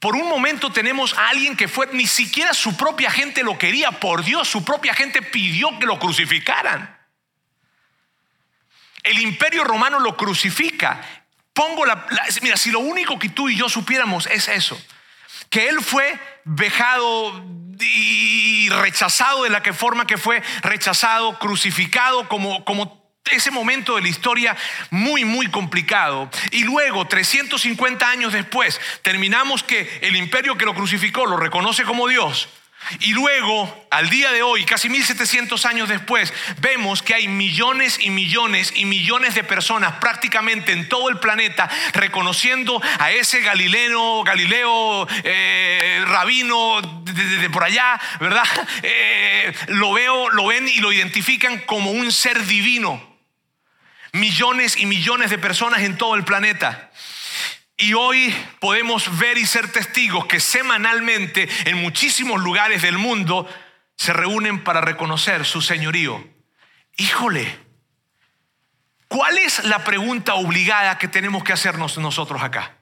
Por 0.00 0.16
un 0.16 0.28
momento 0.28 0.72
tenemos 0.72 1.12
a 1.14 1.28
alguien 1.28 1.56
que 1.56 1.68
fue, 1.68 1.88
ni 1.92 2.06
siquiera 2.06 2.54
su 2.54 2.76
propia 2.76 3.10
gente 3.10 3.42
lo 3.42 3.58
quería, 3.58 3.92
por 3.92 4.24
Dios, 4.24 4.48
su 4.48 4.64
propia 4.64 4.94
gente 4.94 5.22
pidió 5.22 5.78
que 5.78 5.86
lo 5.86 5.98
crucificaran. 5.98 6.97
El 9.02 9.18
imperio 9.20 9.64
romano 9.64 10.00
lo 10.00 10.16
crucifica. 10.16 11.00
Pongo 11.52 11.84
la, 11.84 12.06
mira, 12.42 12.56
si 12.56 12.70
lo 12.70 12.80
único 12.80 13.18
que 13.18 13.30
tú 13.30 13.48
y 13.48 13.56
yo 13.56 13.68
supiéramos 13.68 14.26
es 14.26 14.48
eso, 14.48 14.80
que 15.50 15.68
él 15.68 15.80
fue 15.82 16.18
vejado 16.44 17.44
y 17.80 18.68
rechazado 18.70 19.44
de 19.44 19.50
la 19.50 19.62
que 19.62 19.72
forma 19.72 20.06
que 20.06 20.18
fue 20.18 20.42
rechazado, 20.62 21.38
crucificado 21.38 22.28
como, 22.28 22.64
como 22.64 22.98
ese 23.30 23.50
momento 23.50 23.96
de 23.96 24.02
la 24.02 24.08
historia 24.08 24.56
muy, 24.90 25.24
muy 25.24 25.48
complicado. 25.48 26.30
Y 26.50 26.64
luego, 26.64 27.06
350 27.06 28.08
años 28.08 28.32
después, 28.32 28.80
terminamos 29.02 29.62
que 29.62 30.00
el 30.02 30.16
imperio 30.16 30.56
que 30.56 30.64
lo 30.64 30.74
crucificó 30.74 31.26
lo 31.26 31.36
reconoce 31.36 31.84
como 31.84 32.08
Dios. 32.08 32.48
Y 33.00 33.12
luego, 33.12 33.86
al 33.90 34.08
día 34.08 34.32
de 34.32 34.42
hoy, 34.42 34.64
casi 34.64 34.88
1700 34.88 35.66
años 35.66 35.88
después, 35.88 36.32
vemos 36.60 37.02
que 37.02 37.14
hay 37.14 37.28
millones 37.28 37.98
y 38.00 38.08
millones 38.08 38.72
y 38.74 38.86
millones 38.86 39.34
de 39.34 39.44
personas 39.44 39.94
prácticamente 39.96 40.72
en 40.72 40.88
todo 40.88 41.10
el 41.10 41.18
planeta 41.18 41.68
reconociendo 41.92 42.80
a 42.98 43.10
ese 43.10 43.40
Galileo, 43.40 44.22
Galileo, 44.24 45.06
eh, 45.22 46.02
rabino 46.06 46.80
desde 47.04 47.50
por 47.50 47.64
allá, 47.64 48.00
¿verdad? 48.20 48.44
Eh, 48.82 49.52
lo 49.68 49.92
veo, 49.92 50.30
lo 50.30 50.46
ven 50.46 50.68
y 50.68 50.78
lo 50.78 50.92
identifican 50.92 51.58
como 51.60 51.90
un 51.90 52.12
ser 52.12 52.46
divino. 52.46 53.02
Millones 54.12 54.76
y 54.76 54.86
millones 54.86 55.30
de 55.30 55.38
personas 55.38 55.82
en 55.82 55.98
todo 55.98 56.14
el 56.14 56.24
planeta. 56.24 56.90
Y 57.80 57.94
hoy 57.94 58.34
podemos 58.58 59.18
ver 59.18 59.38
y 59.38 59.46
ser 59.46 59.70
testigos 59.70 60.26
que 60.26 60.40
semanalmente 60.40 61.48
en 61.64 61.80
muchísimos 61.80 62.40
lugares 62.42 62.82
del 62.82 62.98
mundo 62.98 63.48
se 63.96 64.12
reúnen 64.12 64.64
para 64.64 64.80
reconocer 64.80 65.44
su 65.44 65.62
señorío. 65.62 66.28
Híjole, 66.96 67.56
¿cuál 69.06 69.38
es 69.38 69.64
la 69.64 69.84
pregunta 69.84 70.34
obligada 70.34 70.98
que 70.98 71.06
tenemos 71.06 71.44
que 71.44 71.52
hacernos 71.52 71.96
nosotros 71.98 72.42
acá? 72.42 72.76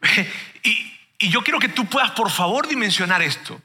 Y, 0.62 1.28
yo 1.30 1.42
quiero 1.42 1.58
que 1.58 1.70
tú 1.70 1.86
puedas, 1.86 2.10
por 2.10 2.30
favor, 2.30 2.68
dimensionar 2.68 3.22
esto. 3.22 3.58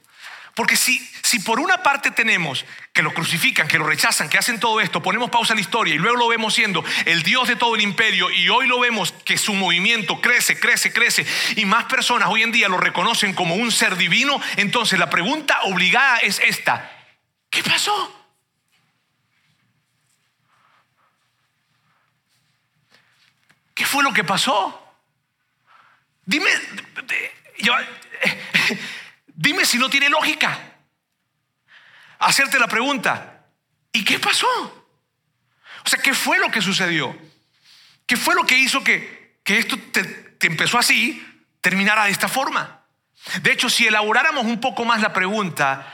Porque 0.54 0.76
si, 0.76 0.98
si 1.22 1.38
por 1.38 1.60
una 1.60 1.82
parte 1.82 2.10
tenemos 2.10 2.66
que 2.92 3.02
lo 3.02 3.14
crucifican, 3.14 3.66
que 3.68 3.78
lo 3.78 3.86
rechazan, 3.86 4.28
que 4.28 4.36
hacen 4.36 4.60
todo 4.60 4.80
esto, 4.80 5.02
ponemos 5.02 5.30
pausa 5.30 5.54
a 5.54 5.56
la 5.56 5.62
historia 5.62 5.94
y 5.94 5.98
luego 5.98 6.16
lo 6.16 6.28
vemos 6.28 6.52
siendo 6.52 6.84
el 7.06 7.22
Dios 7.22 7.48
de 7.48 7.56
todo 7.56 7.74
el 7.74 7.80
imperio 7.80 8.30
y 8.30 8.50
hoy 8.50 8.66
lo 8.66 8.78
vemos 8.78 9.12
que 9.24 9.38
su 9.38 9.54
movimiento 9.54 10.20
crece, 10.20 10.60
crece, 10.60 10.92
crece 10.92 11.26
y 11.56 11.64
más 11.64 11.84
personas 11.84 12.28
hoy 12.28 12.42
en 12.42 12.52
día 12.52 12.68
lo 12.68 12.76
reconocen 12.76 13.32
como 13.32 13.54
un 13.54 13.72
ser 13.72 13.96
divino, 13.96 14.40
entonces 14.56 14.98
la 14.98 15.08
pregunta 15.08 15.62
obligada 15.62 16.18
es 16.18 16.38
esta, 16.40 16.90
¿qué 17.48 17.62
pasó? 17.62 18.18
¿Qué 23.74 23.86
fue 23.86 24.04
lo 24.04 24.12
que 24.12 24.22
pasó? 24.22 24.78
Dime, 26.26 26.50
yo, 27.58 27.74
Dime 29.42 29.66
si 29.66 29.76
no 29.76 29.90
tiene 29.90 30.08
lógica. 30.08 30.56
Hacerte 32.20 32.60
la 32.60 32.68
pregunta, 32.68 33.44
¿y 33.92 34.04
qué 34.04 34.20
pasó? 34.20 34.46
O 35.84 35.88
sea, 35.88 36.00
¿qué 36.00 36.14
fue 36.14 36.38
lo 36.38 36.48
que 36.48 36.62
sucedió? 36.62 37.18
¿Qué 38.06 38.16
fue 38.16 38.36
lo 38.36 38.46
que 38.46 38.56
hizo 38.56 38.84
que, 38.84 39.40
que 39.42 39.58
esto 39.58 39.76
te, 39.90 40.36
empezó 40.46 40.78
así, 40.78 41.26
terminara 41.60 42.04
de 42.04 42.12
esta 42.12 42.28
forma? 42.28 42.84
De 43.42 43.50
hecho, 43.50 43.68
si 43.68 43.84
elaboráramos 43.84 44.44
un 44.44 44.60
poco 44.60 44.84
más 44.84 45.00
la 45.00 45.12
pregunta 45.12 45.92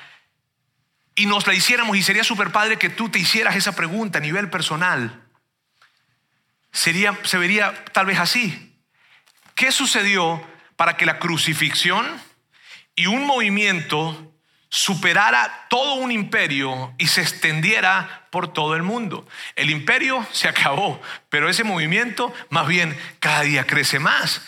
y 1.15 1.25
nos 1.25 1.47
la 1.47 1.55
hiciéramos, 1.55 1.97
y 1.97 2.03
sería 2.03 2.25
súper 2.25 2.53
padre 2.53 2.77
que 2.77 2.91
tú 2.91 3.09
te 3.09 3.19
hicieras 3.19 3.57
esa 3.57 3.75
pregunta 3.75 4.19
a 4.19 4.21
nivel 4.21 4.51
personal, 4.51 5.23
sería, 6.71 7.19
se 7.25 7.39
vería 7.39 7.83
tal 7.95 8.05
vez 8.05 8.19
así. 8.19 8.79
¿Qué 9.55 9.73
sucedió 9.73 10.47
para 10.77 10.99
que 10.99 11.07
la 11.07 11.19
crucifixión 11.19 12.28
y 12.99 13.07
un 13.07 13.25
movimiento 13.25 14.29
superara 14.69 15.67
todo 15.71 15.95
un 15.95 16.11
imperio 16.11 16.93
y 16.99 17.07
se 17.07 17.23
extendiera 17.23 18.27
por 18.31 18.53
todo 18.53 18.75
el 18.75 18.83
mundo. 18.83 19.27
El 19.55 19.71
imperio 19.71 20.27
se 20.33 20.49
acabó, 20.49 21.01
pero 21.31 21.49
ese 21.49 21.63
movimiento 21.63 22.35
más 22.51 22.67
bien 22.67 22.99
cada 23.21 23.43
día 23.43 23.65
crece 23.65 24.01
más. 24.01 24.43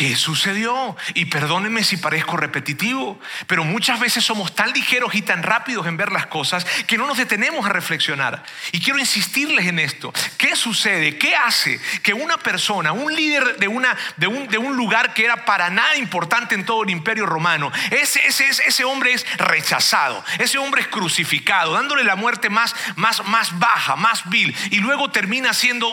¿Qué 0.00 0.16
sucedió? 0.16 0.96
Y 1.12 1.26
perdónenme 1.26 1.84
si 1.84 1.98
parezco 1.98 2.38
repetitivo, 2.38 3.20
pero 3.46 3.64
muchas 3.64 4.00
veces 4.00 4.24
somos 4.24 4.54
tan 4.54 4.72
ligeros 4.72 5.14
y 5.14 5.20
tan 5.20 5.42
rápidos 5.42 5.86
en 5.86 5.98
ver 5.98 6.10
las 6.10 6.24
cosas 6.24 6.64
que 6.86 6.96
no 6.96 7.06
nos 7.06 7.18
detenemos 7.18 7.66
a 7.66 7.68
reflexionar. 7.68 8.42
Y 8.72 8.80
quiero 8.80 8.98
insistirles 8.98 9.66
en 9.66 9.78
esto. 9.78 10.10
¿Qué 10.38 10.56
sucede? 10.56 11.18
¿Qué 11.18 11.36
hace 11.36 11.78
que 12.02 12.14
una 12.14 12.38
persona, 12.38 12.92
un 12.92 13.14
líder 13.14 13.58
de, 13.58 13.68
una, 13.68 13.94
de, 14.16 14.26
un, 14.26 14.48
de 14.48 14.56
un 14.56 14.74
lugar 14.74 15.12
que 15.12 15.26
era 15.26 15.44
para 15.44 15.68
nada 15.68 15.94
importante 15.96 16.54
en 16.54 16.64
todo 16.64 16.82
el 16.82 16.88
imperio 16.88 17.26
romano, 17.26 17.70
ese, 17.90 18.26
ese, 18.26 18.46
ese 18.48 18.84
hombre 18.84 19.12
es 19.12 19.26
rechazado, 19.36 20.24
ese 20.38 20.56
hombre 20.56 20.80
es 20.80 20.88
crucificado, 20.88 21.74
dándole 21.74 22.04
la 22.04 22.16
muerte 22.16 22.48
más, 22.48 22.74
más, 22.96 23.22
más 23.26 23.58
baja, 23.58 23.96
más 23.96 24.30
vil, 24.30 24.56
y 24.70 24.78
luego 24.78 25.10
termina 25.10 25.52
siendo 25.52 25.92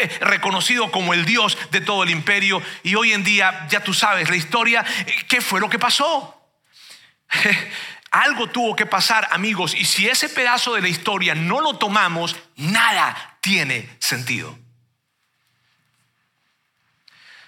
eh, 0.00 0.08
reconocido 0.22 0.90
como 0.90 1.14
el 1.14 1.24
Dios 1.24 1.56
de 1.70 1.80
todo 1.80 2.02
el 2.02 2.10
imperio 2.10 2.60
y 2.82 2.96
hoy 2.96 3.12
en 3.12 3.22
día 3.22 3.43
ya, 3.68 3.82
tú 3.82 3.94
sabes 3.94 4.28
la 4.30 4.36
historia, 4.36 4.84
¿qué 5.28 5.40
fue 5.40 5.60
lo 5.60 5.68
que 5.68 5.78
pasó? 5.78 6.40
Algo 8.10 8.48
tuvo 8.48 8.76
que 8.76 8.86
pasar, 8.86 9.28
amigos, 9.32 9.74
y 9.74 9.84
si 9.84 10.08
ese 10.08 10.28
pedazo 10.28 10.74
de 10.74 10.82
la 10.82 10.88
historia 10.88 11.34
no 11.34 11.60
lo 11.60 11.78
tomamos, 11.78 12.36
nada 12.56 13.38
tiene 13.40 13.88
sentido. 13.98 14.56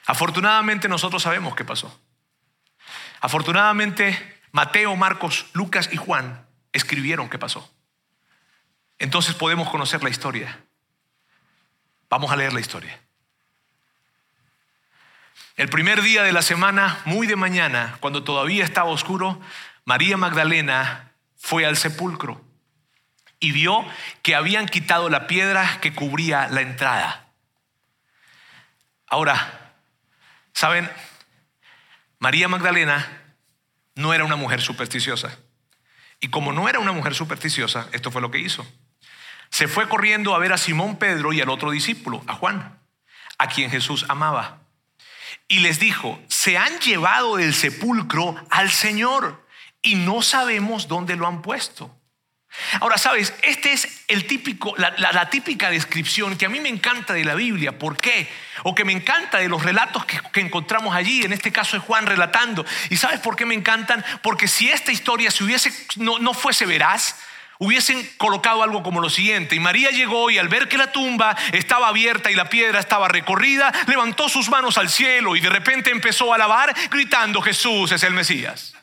Afortunadamente 0.06 0.88
nosotros 0.88 1.22
sabemos 1.22 1.54
qué 1.54 1.64
pasó. 1.64 2.00
Afortunadamente 3.20 4.40
Mateo, 4.52 4.96
Marcos, 4.96 5.46
Lucas 5.52 5.90
y 5.92 5.96
Juan 5.96 6.46
escribieron 6.72 7.28
qué 7.28 7.38
pasó. 7.38 7.70
Entonces 8.98 9.34
podemos 9.34 9.68
conocer 9.68 10.02
la 10.02 10.10
historia. 10.10 10.64
Vamos 12.08 12.30
a 12.30 12.36
leer 12.36 12.52
la 12.52 12.60
historia. 12.60 13.05
El 15.56 15.70
primer 15.70 16.02
día 16.02 16.22
de 16.22 16.32
la 16.32 16.42
semana, 16.42 17.00
muy 17.06 17.26
de 17.26 17.34
mañana, 17.34 17.96
cuando 18.00 18.22
todavía 18.22 18.62
estaba 18.62 18.90
oscuro, 18.90 19.40
María 19.86 20.18
Magdalena 20.18 21.12
fue 21.38 21.64
al 21.64 21.78
sepulcro 21.78 22.44
y 23.40 23.52
vio 23.52 23.82
que 24.20 24.34
habían 24.34 24.66
quitado 24.66 25.08
la 25.08 25.26
piedra 25.26 25.80
que 25.80 25.94
cubría 25.94 26.48
la 26.48 26.60
entrada. 26.60 27.32
Ahora, 29.06 29.72
¿saben? 30.52 30.90
María 32.18 32.48
Magdalena 32.48 33.22
no 33.94 34.12
era 34.12 34.24
una 34.24 34.36
mujer 34.36 34.60
supersticiosa. 34.60 35.38
Y 36.20 36.28
como 36.28 36.52
no 36.52 36.68
era 36.68 36.80
una 36.80 36.92
mujer 36.92 37.14
supersticiosa, 37.14 37.88
esto 37.92 38.10
fue 38.10 38.20
lo 38.20 38.30
que 38.30 38.40
hizo. 38.40 38.66
Se 39.48 39.68
fue 39.68 39.88
corriendo 39.88 40.34
a 40.34 40.38
ver 40.38 40.52
a 40.52 40.58
Simón 40.58 40.98
Pedro 40.98 41.32
y 41.32 41.40
al 41.40 41.48
otro 41.48 41.70
discípulo, 41.70 42.22
a 42.26 42.34
Juan, 42.34 42.78
a 43.38 43.48
quien 43.48 43.70
Jesús 43.70 44.04
amaba 44.10 44.65
y 45.48 45.60
les 45.60 45.78
dijo, 45.78 46.20
se 46.28 46.58
han 46.58 46.78
llevado 46.80 47.36
del 47.36 47.54
sepulcro 47.54 48.34
al 48.50 48.70
Señor 48.70 49.46
y 49.82 49.94
no 49.94 50.22
sabemos 50.22 50.88
dónde 50.88 51.16
lo 51.16 51.26
han 51.26 51.42
puesto. 51.42 51.96
Ahora, 52.80 52.96
sabes, 52.96 53.34
este 53.42 53.72
es 53.72 54.04
el 54.08 54.26
típico, 54.26 54.74
la, 54.78 55.28
típica 55.30 55.70
descripción 55.70 56.36
que 56.36 56.46
a 56.46 56.48
mí 56.48 56.58
me 56.58 56.68
encanta 56.68 57.12
de 57.12 57.24
la 57.24 57.34
Biblia. 57.34 57.78
¿Por 57.78 57.98
qué? 57.98 58.28
O 58.62 58.74
que 58.74 58.84
me 58.84 58.92
encanta 58.92 59.38
de 59.38 59.48
los 59.48 59.62
relatos 59.62 60.04
que, 60.06 60.40
encontramos 60.40 60.94
allí. 60.94 61.22
En 61.22 61.32
este 61.32 61.52
caso 61.52 61.76
es 61.76 61.82
Juan 61.82 62.06
relatando. 62.06 62.64
¿Y 62.88 62.96
sabes 62.96 63.20
por 63.20 63.36
qué 63.36 63.44
me 63.44 63.54
encantan? 63.54 64.04
Porque 64.22 64.48
si 64.48 64.70
esta 64.70 64.90
historia 64.90 65.30
si 65.30 65.44
hubiese, 65.44 65.70
no, 65.96 66.18
no 66.18 66.32
fuese 66.32 66.64
veraz, 66.64 67.16
hubiesen 67.58 68.08
colocado 68.18 68.62
algo 68.62 68.82
como 68.82 69.00
lo 69.00 69.10
siguiente. 69.10 69.54
Y 69.54 69.60
María 69.60 69.90
llegó 69.90 70.30
y 70.30 70.38
al 70.38 70.48
ver 70.48 70.68
que 70.68 70.78
la 70.78 70.92
tumba 70.92 71.36
estaba 71.52 71.88
abierta 71.88 72.30
y 72.30 72.34
la 72.34 72.48
piedra 72.48 72.80
estaba 72.80 73.08
recorrida, 73.08 73.72
levantó 73.86 74.28
sus 74.28 74.48
manos 74.48 74.78
al 74.78 74.88
cielo 74.88 75.36
y 75.36 75.40
de 75.40 75.50
repente 75.50 75.90
empezó 75.90 76.32
a 76.32 76.36
alabar 76.36 76.74
gritando, 76.90 77.40
Jesús 77.40 77.92
es 77.92 78.02
el 78.02 78.12
Mesías. 78.12 78.74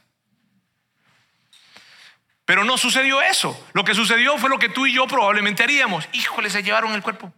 Pero 2.46 2.66
no 2.66 2.78
sucedió 2.78 3.22
eso. 3.22 3.68
Lo 3.74 3.84
que 3.84 3.96
sucedió 3.96 4.38
fue 4.38 4.50
lo 4.50 4.60
que 4.60 4.70
tú 4.70 4.86
y 4.86 4.94
yo 4.94 5.08
probablemente 5.08 5.64
haríamos. 5.64 6.08
Híjole, 6.12 6.50
se 6.50 6.62
llevaron 6.62 6.94
el 6.94 7.02
cuerpo. 7.02 7.34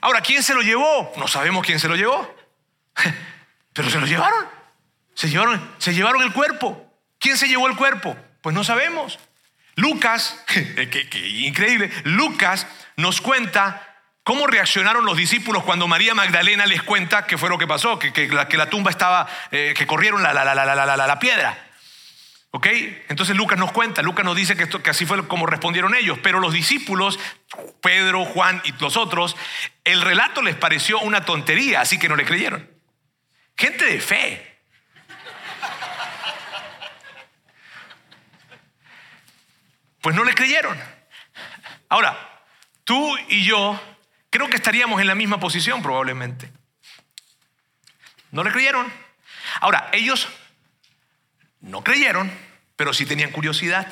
Ahora, 0.00 0.20
¿quién 0.20 0.42
se 0.42 0.54
lo 0.54 0.62
llevó? 0.62 1.12
No 1.16 1.28
sabemos 1.28 1.66
quién 1.66 1.78
se 1.80 1.88
lo 1.88 1.96
llevó. 1.96 2.34
Pero 3.72 3.90
se 3.90 4.00
lo 4.00 4.06
llevaron. 4.06 4.46
Se 5.14 5.28
llevaron, 5.28 5.74
se 5.78 5.92
llevaron 5.92 6.22
el 6.22 6.32
cuerpo. 6.32 6.87
¿Quién 7.18 7.36
se 7.36 7.48
llevó 7.48 7.66
el 7.68 7.76
cuerpo? 7.76 8.16
Pues 8.42 8.54
no 8.54 8.64
sabemos. 8.64 9.18
Lucas, 9.78 10.42
que, 10.46 11.28
increíble, 11.40 11.90
Lucas 12.04 12.66
nos 12.96 13.20
cuenta 13.20 13.84
cómo 14.24 14.46
reaccionaron 14.46 15.04
los 15.04 15.16
discípulos 15.16 15.62
cuando 15.64 15.86
María 15.88 16.14
Magdalena 16.14 16.66
les 16.66 16.82
cuenta 16.82 17.26
qué 17.26 17.38
fue 17.38 17.48
lo 17.48 17.58
que 17.58 17.66
pasó, 17.66 17.98
que, 17.98 18.28
la, 18.28 18.48
que 18.48 18.56
la, 18.56 18.68
tumba 18.68 18.90
estaba, 18.90 19.28
eh, 19.50 19.74
que 19.76 19.86
corrieron 19.86 20.22
la, 20.22 20.34
la, 20.34 20.44
la, 20.54 21.18
piedra. 21.18 21.56
¿Ok? 22.50 22.66
Entonces 23.08 23.36
Lucas 23.36 23.58
nos 23.58 23.72
cuenta, 23.72 24.02
Lucas 24.02 24.24
nos 24.24 24.34
dice 24.34 24.56
que, 24.56 24.64
esto, 24.64 24.82
que 24.82 24.90
así 24.90 25.06
fue 25.06 25.26
como 25.28 25.46
respondieron 25.46 25.94
ellos, 25.94 26.18
pero 26.22 26.40
los 26.40 26.52
discípulos, 26.52 27.18
Pedro, 27.80 28.24
Juan 28.24 28.60
y 28.64 28.72
los 28.80 28.96
otros, 28.96 29.36
el 29.84 30.02
relato 30.02 30.42
les 30.42 30.56
pareció 30.56 30.98
una 31.00 31.24
tontería, 31.24 31.80
así 31.80 31.98
que 31.98 32.08
no 32.08 32.16
le 32.16 32.24
creyeron. 32.24 32.68
Gente 33.56 33.84
de 33.84 34.00
fe, 34.00 34.57
Pues 40.08 40.16
no 40.16 40.24
le 40.24 40.34
creyeron. 40.34 40.74
Ahora, 41.90 42.18
tú 42.84 43.14
y 43.28 43.44
yo 43.44 43.78
creo 44.30 44.48
que 44.48 44.56
estaríamos 44.56 45.02
en 45.02 45.06
la 45.06 45.14
misma 45.14 45.38
posición 45.38 45.82
probablemente. 45.82 46.50
No 48.30 48.42
le 48.42 48.50
creyeron. 48.50 48.90
Ahora, 49.60 49.90
ellos 49.92 50.26
no 51.60 51.84
creyeron, 51.84 52.32
pero 52.74 52.94
sí 52.94 53.04
tenían 53.04 53.32
curiosidad. 53.32 53.86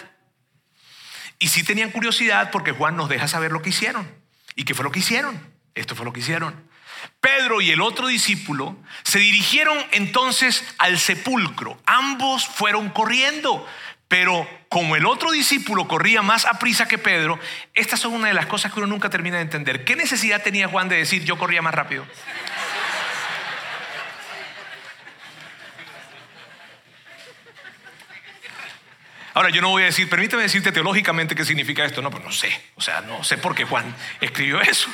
Y 1.39 1.49
sí 1.49 1.65
tenían 1.65 1.91
curiosidad 1.91 2.51
porque 2.51 2.73
Juan 2.73 2.97
nos 2.97 3.11
deja 3.11 3.29
saber 3.29 3.53
lo 3.53 3.61
que 3.61 3.69
hicieron. 3.69 4.11
¿Y 4.55 4.65
qué 4.65 4.73
fue 4.73 4.85
lo 4.85 4.93
que 4.93 5.01
hicieron? 5.01 5.39
Esto 5.75 5.95
fue 5.95 6.07
lo 6.07 6.15
que 6.15 6.21
hicieron. 6.21 6.67
Pedro 7.21 7.61
y 7.61 7.73
el 7.73 7.83
otro 7.83 8.07
discípulo 8.07 8.75
se 9.03 9.19
dirigieron 9.19 9.77
entonces 9.93 10.65
al 10.79 10.99
sepulcro. 10.99 11.79
Ambos 11.85 12.47
fueron 12.47 12.89
corriendo, 12.89 13.69
pero 14.09 14.49
como 14.69 14.97
el 14.97 15.05
otro 15.07 15.33
discípulo 15.33 15.89
corría 15.89 16.23
más 16.23 16.45
a 16.45 16.59
prisa 16.59 16.87
que 16.87 16.99
Pedro, 16.99 17.39
estas 17.75 18.01
son 18.01 18.13
una 18.13 18.29
de 18.29 18.35
las 18.35 18.47
cosas 18.47 18.73
que 18.73 18.79
uno 18.79 18.87
nunca 18.87 19.11
termina 19.11 19.37
de 19.37 19.43
entender. 19.43 19.85
¿Qué 19.85 19.97
necesidad 19.97 20.43
tenía 20.43 20.69
Juan 20.69 20.89
de 20.89 20.97
decir 20.97 21.25
yo 21.25 21.39
corría 21.39 21.63
más 21.63 21.75
rápido? 21.75 22.07
Ahora, 29.35 29.51
yo 29.51 29.61
no 29.61 29.69
voy 29.69 29.83
a 29.83 29.87
decir, 29.87 30.09
permíteme 30.09 30.41
decirte 30.41 30.73
teológicamente 30.73 31.35
qué 31.35 31.45
significa 31.45 31.85
esto. 31.85 32.01
No, 32.01 32.11
pues 32.11 32.25
no 32.25 32.33
sé. 32.33 32.49
O 32.75 32.81
sea, 32.81 33.03
no 33.03 33.23
sé 33.23 33.37
por 33.37 33.55
qué 33.55 33.65
Juan 33.65 33.95
escribió 34.23 34.63
eso. 34.63 34.89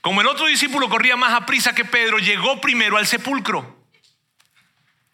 Como 0.00 0.20
el 0.20 0.28
otro 0.28 0.46
discípulo 0.46 0.88
corría 0.88 1.16
más 1.16 1.32
a 1.32 1.46
prisa 1.46 1.74
que 1.74 1.84
Pedro, 1.84 2.18
llegó 2.18 2.60
primero 2.60 2.96
al 2.96 3.08
sepulcro. 3.08 3.84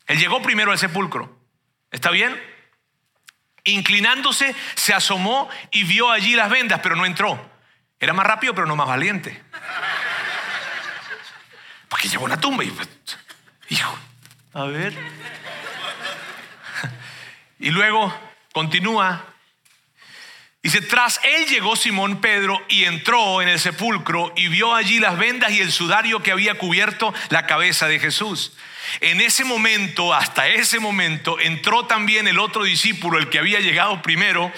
Él 0.06 0.18
llegó 0.18 0.42
primero 0.42 0.70
al 0.70 0.78
sepulcro. 0.78 1.35
¿Está 1.96 2.10
bien? 2.10 2.38
Inclinándose, 3.64 4.54
se 4.74 4.92
asomó 4.92 5.48
y 5.70 5.84
vio 5.84 6.10
allí 6.10 6.36
las 6.36 6.50
vendas, 6.50 6.80
pero 6.82 6.94
no 6.94 7.06
entró. 7.06 7.40
Era 7.98 8.12
más 8.12 8.26
rápido, 8.26 8.54
pero 8.54 8.66
no 8.66 8.76
más 8.76 8.86
valiente. 8.86 9.42
Porque 11.88 12.08
llegó 12.08 12.24
a 12.24 12.26
una 12.26 12.38
tumba 12.38 12.64
y, 12.64 12.72
hijo, 13.70 13.98
a 14.52 14.64
ver. 14.64 14.92
Y 17.58 17.70
luego 17.70 18.14
continúa. 18.52 19.24
Dice, 20.62 20.82
tras 20.82 21.18
él 21.24 21.46
llegó 21.46 21.76
Simón 21.76 22.20
Pedro 22.20 22.62
y 22.68 22.84
entró 22.84 23.40
en 23.40 23.48
el 23.48 23.58
sepulcro 23.58 24.34
y 24.36 24.48
vio 24.48 24.74
allí 24.74 25.00
las 25.00 25.16
vendas 25.16 25.50
y 25.52 25.62
el 25.62 25.72
sudario 25.72 26.22
que 26.22 26.32
había 26.32 26.58
cubierto 26.58 27.14
la 27.30 27.46
cabeza 27.46 27.88
de 27.88 27.98
Jesús. 27.98 28.52
En 29.00 29.20
ese 29.20 29.44
momento, 29.44 30.14
hasta 30.14 30.48
ese 30.48 30.78
momento, 30.80 31.38
entró 31.40 31.86
también 31.86 32.28
el 32.28 32.38
otro 32.38 32.64
discípulo, 32.64 33.18
el 33.18 33.28
que 33.28 33.38
había 33.38 33.60
llegado 33.60 34.02
primero 34.02 34.52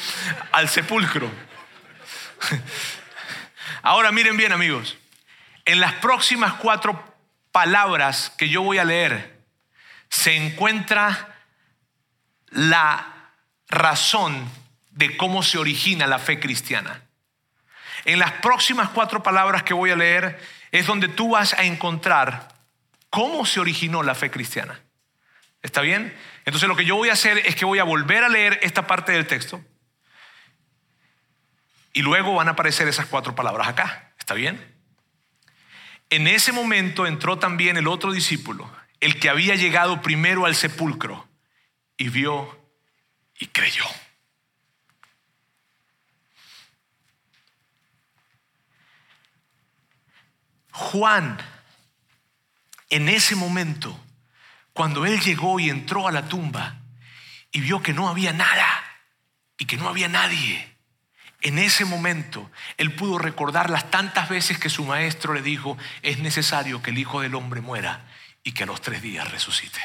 al 0.53 0.69
sepulcro. 0.69 1.31
Ahora 3.83 4.13
miren 4.13 4.37
bien 4.37 4.53
amigos, 4.53 4.97
en 5.65 5.81
las 5.81 5.95
próximas 5.95 6.55
cuatro 6.55 7.17
palabras 7.53 8.33
que 8.37 8.49
yo 8.49 8.63
voy 8.63 8.79
a 8.79 8.85
leer 8.85 9.39
se 10.11 10.37
encuentra 10.37 11.37
la 12.51 13.33
razón 13.69 14.51
de 14.91 15.17
cómo 15.17 15.43
se 15.43 15.59
origina 15.59 16.07
la 16.07 16.19
fe 16.19 16.41
cristiana. 16.41 17.03
En 18.05 18.19
las 18.19 18.33
próximas 18.33 18.89
cuatro 18.91 19.23
palabras 19.23 19.63
que 19.63 19.75
voy 19.75 19.91
a 19.91 19.97
leer 19.97 20.41
es 20.73 20.87
donde 20.87 21.09
tú 21.09 21.31
vas 21.31 21.55
a 21.55 21.65
encontrar 21.65 22.58
cómo 23.11 23.47
se 23.47 23.61
originó 23.61 24.03
la 24.03 24.15
fe 24.15 24.31
cristiana. 24.31 24.81
¿Está 25.63 25.81
bien? 25.81 26.17
Entonces 26.45 26.69
lo 26.69 26.77
que 26.77 26.85
yo 26.85 26.97
voy 26.97 27.11
a 27.11 27.15
hacer 27.15 27.39
es 27.39 27.57
que 27.57 27.65
voy 27.65 27.79
a 27.79 27.85
volver 27.85 28.25
a 28.25 28.29
leer 28.29 28.59
esta 28.63 28.87
parte 28.87 29.13
del 29.13 29.27
texto 29.27 29.65
y 31.93 32.03
luego 32.03 32.35
van 32.35 32.49
a 32.49 32.53
aparecer 32.53 32.87
esas 32.87 33.07
cuatro 33.07 33.35
palabras 33.35 33.69
acá. 33.69 34.13
¿Está 34.19 34.35
bien? 34.35 34.75
En 36.11 36.27
ese 36.27 36.53
momento 36.53 37.07
entró 37.07 37.39
también 37.39 37.77
el 37.77 37.89
otro 37.89 38.13
discípulo, 38.13 38.71
el 39.01 39.19
que 39.19 39.29
había 39.29 39.57
llegado 39.57 40.01
primero 40.01 40.47
al 40.47 40.55
sepulcro 40.55 41.29
y 41.97 42.09
vio 42.09 42.59
y 43.39 43.47
creyó. 43.47 43.85
Juan, 50.71 51.39
en 52.91 53.09
ese 53.09 53.35
momento, 53.35 53.99
cuando 54.73 55.07
él 55.07 55.21
llegó 55.21 55.61
y 55.61 55.71
entró 55.71 56.09
a 56.09 56.13
la 56.13 56.29
tumba 56.29 56.81
y 57.53 57.61
vio 57.61 57.83
que 57.83 57.93
no 57.93 58.09
había 58.09 58.33
nada 58.33 58.85
y 59.59 59.67
que 59.67 59.77
no 59.77 59.89
había 59.89 60.09
nadie, 60.09 60.77
en 61.41 61.59
ese 61.59 61.85
momento 61.85 62.51
él 62.77 62.95
pudo 62.95 63.19
recordar 63.19 63.71
las 63.71 63.91
tantas 63.91 64.29
veces 64.29 64.59
que 64.59 64.71
su 64.71 64.85
maestro 64.85 65.35
le 65.35 65.43
dijo, 65.43 65.77
es 66.03 66.19
necesario 66.19 66.83
que 66.83 66.91
el 66.91 66.99
Hijo 66.99 67.21
del 67.21 67.35
Hombre 67.35 67.61
muera 67.61 68.07
y 68.43 68.53
que 68.53 68.65
a 68.65 68.67
los 68.67 68.81
tres 68.81 69.03
días 69.03 69.31
resucite. 69.31 69.81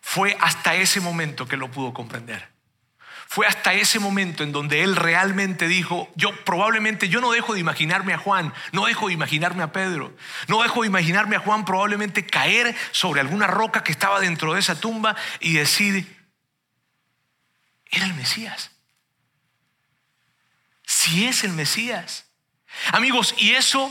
Fue 0.00 0.36
hasta 0.40 0.74
ese 0.74 1.00
momento 1.00 1.48
que 1.48 1.56
lo 1.56 1.70
pudo 1.70 1.92
comprender. 1.92 2.55
Fue 3.28 3.46
hasta 3.46 3.74
ese 3.74 3.98
momento 3.98 4.44
en 4.44 4.52
donde 4.52 4.82
él 4.82 4.94
realmente 4.94 5.66
dijo, 5.66 6.08
yo 6.14 6.32
probablemente 6.44 7.08
yo 7.08 7.20
no 7.20 7.32
dejo 7.32 7.54
de 7.54 7.60
imaginarme 7.60 8.14
a 8.14 8.18
Juan, 8.18 8.54
no 8.70 8.86
dejo 8.86 9.08
de 9.08 9.14
imaginarme 9.14 9.64
a 9.64 9.72
Pedro, 9.72 10.16
no 10.46 10.62
dejo 10.62 10.82
de 10.82 10.86
imaginarme 10.86 11.34
a 11.34 11.40
Juan 11.40 11.64
probablemente 11.64 12.24
caer 12.24 12.74
sobre 12.92 13.20
alguna 13.20 13.48
roca 13.48 13.82
que 13.82 13.90
estaba 13.90 14.20
dentro 14.20 14.54
de 14.54 14.60
esa 14.60 14.78
tumba 14.80 15.16
y 15.40 15.54
decir, 15.54 16.16
era 17.90 18.06
el 18.06 18.14
Mesías. 18.14 18.70
Si 20.84 21.26
es 21.26 21.42
el 21.42 21.52
Mesías. 21.52 22.26
Amigos, 22.92 23.34
y 23.38 23.52
eso 23.52 23.90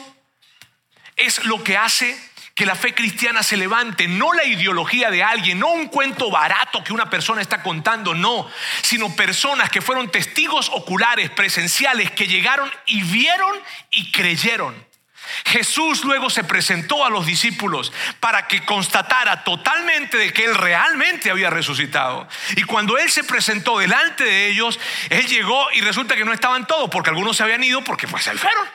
es 1.17 1.43
lo 1.43 1.61
que 1.61 1.77
hace 1.77 2.17
que 2.55 2.65
la 2.65 2.75
fe 2.75 2.95
cristiana 2.95 3.43
se 3.43 3.57
levante, 3.57 4.07
no 4.07 4.31
la 4.31 4.45
ideología 4.45 5.11
de 5.11 5.21
alguien, 5.21 5.59
no 5.59 5.73
un 5.73 5.89
cuento 5.89 6.31
barato 6.31 6.81
que 6.85 6.93
una 6.93 7.09
persona 7.09 7.41
está 7.41 7.61
contando, 7.61 8.15
no, 8.15 8.49
sino 8.81 9.13
personas 9.13 9.69
que 9.69 9.81
fueron 9.81 10.09
testigos 10.09 10.69
oculares, 10.73 11.29
presenciales, 11.31 12.11
que 12.11 12.27
llegaron 12.27 12.71
y 12.85 13.01
vieron 13.01 13.59
y 13.91 14.09
creyeron. 14.09 14.73
Jesús 15.45 16.03
luego 16.03 16.29
se 16.29 16.43
presentó 16.43 17.05
a 17.05 17.09
los 17.09 17.25
discípulos 17.25 17.91
para 18.19 18.47
que 18.47 18.65
constatara 18.65 19.43
totalmente 19.43 20.17
de 20.17 20.33
que 20.33 20.45
Él 20.45 20.55
realmente 20.55 21.31
había 21.31 21.49
resucitado. 21.49 22.27
Y 22.55 22.63
cuando 22.63 22.97
Él 22.97 23.09
se 23.09 23.23
presentó 23.23 23.79
delante 23.79 24.23
de 24.23 24.47
ellos, 24.47 24.79
Él 25.09 25.25
llegó 25.27 25.71
y 25.73 25.81
resulta 25.81 26.15
que 26.15 26.25
no 26.25 26.33
estaban 26.33 26.67
todos, 26.67 26.89
porque 26.89 27.09
algunos 27.09 27.37
se 27.37 27.43
habían 27.43 27.63
ido 27.63 27.83
porque 27.83 28.07
pues 28.07 28.23
se 28.23 28.35
fueron. 28.35 28.65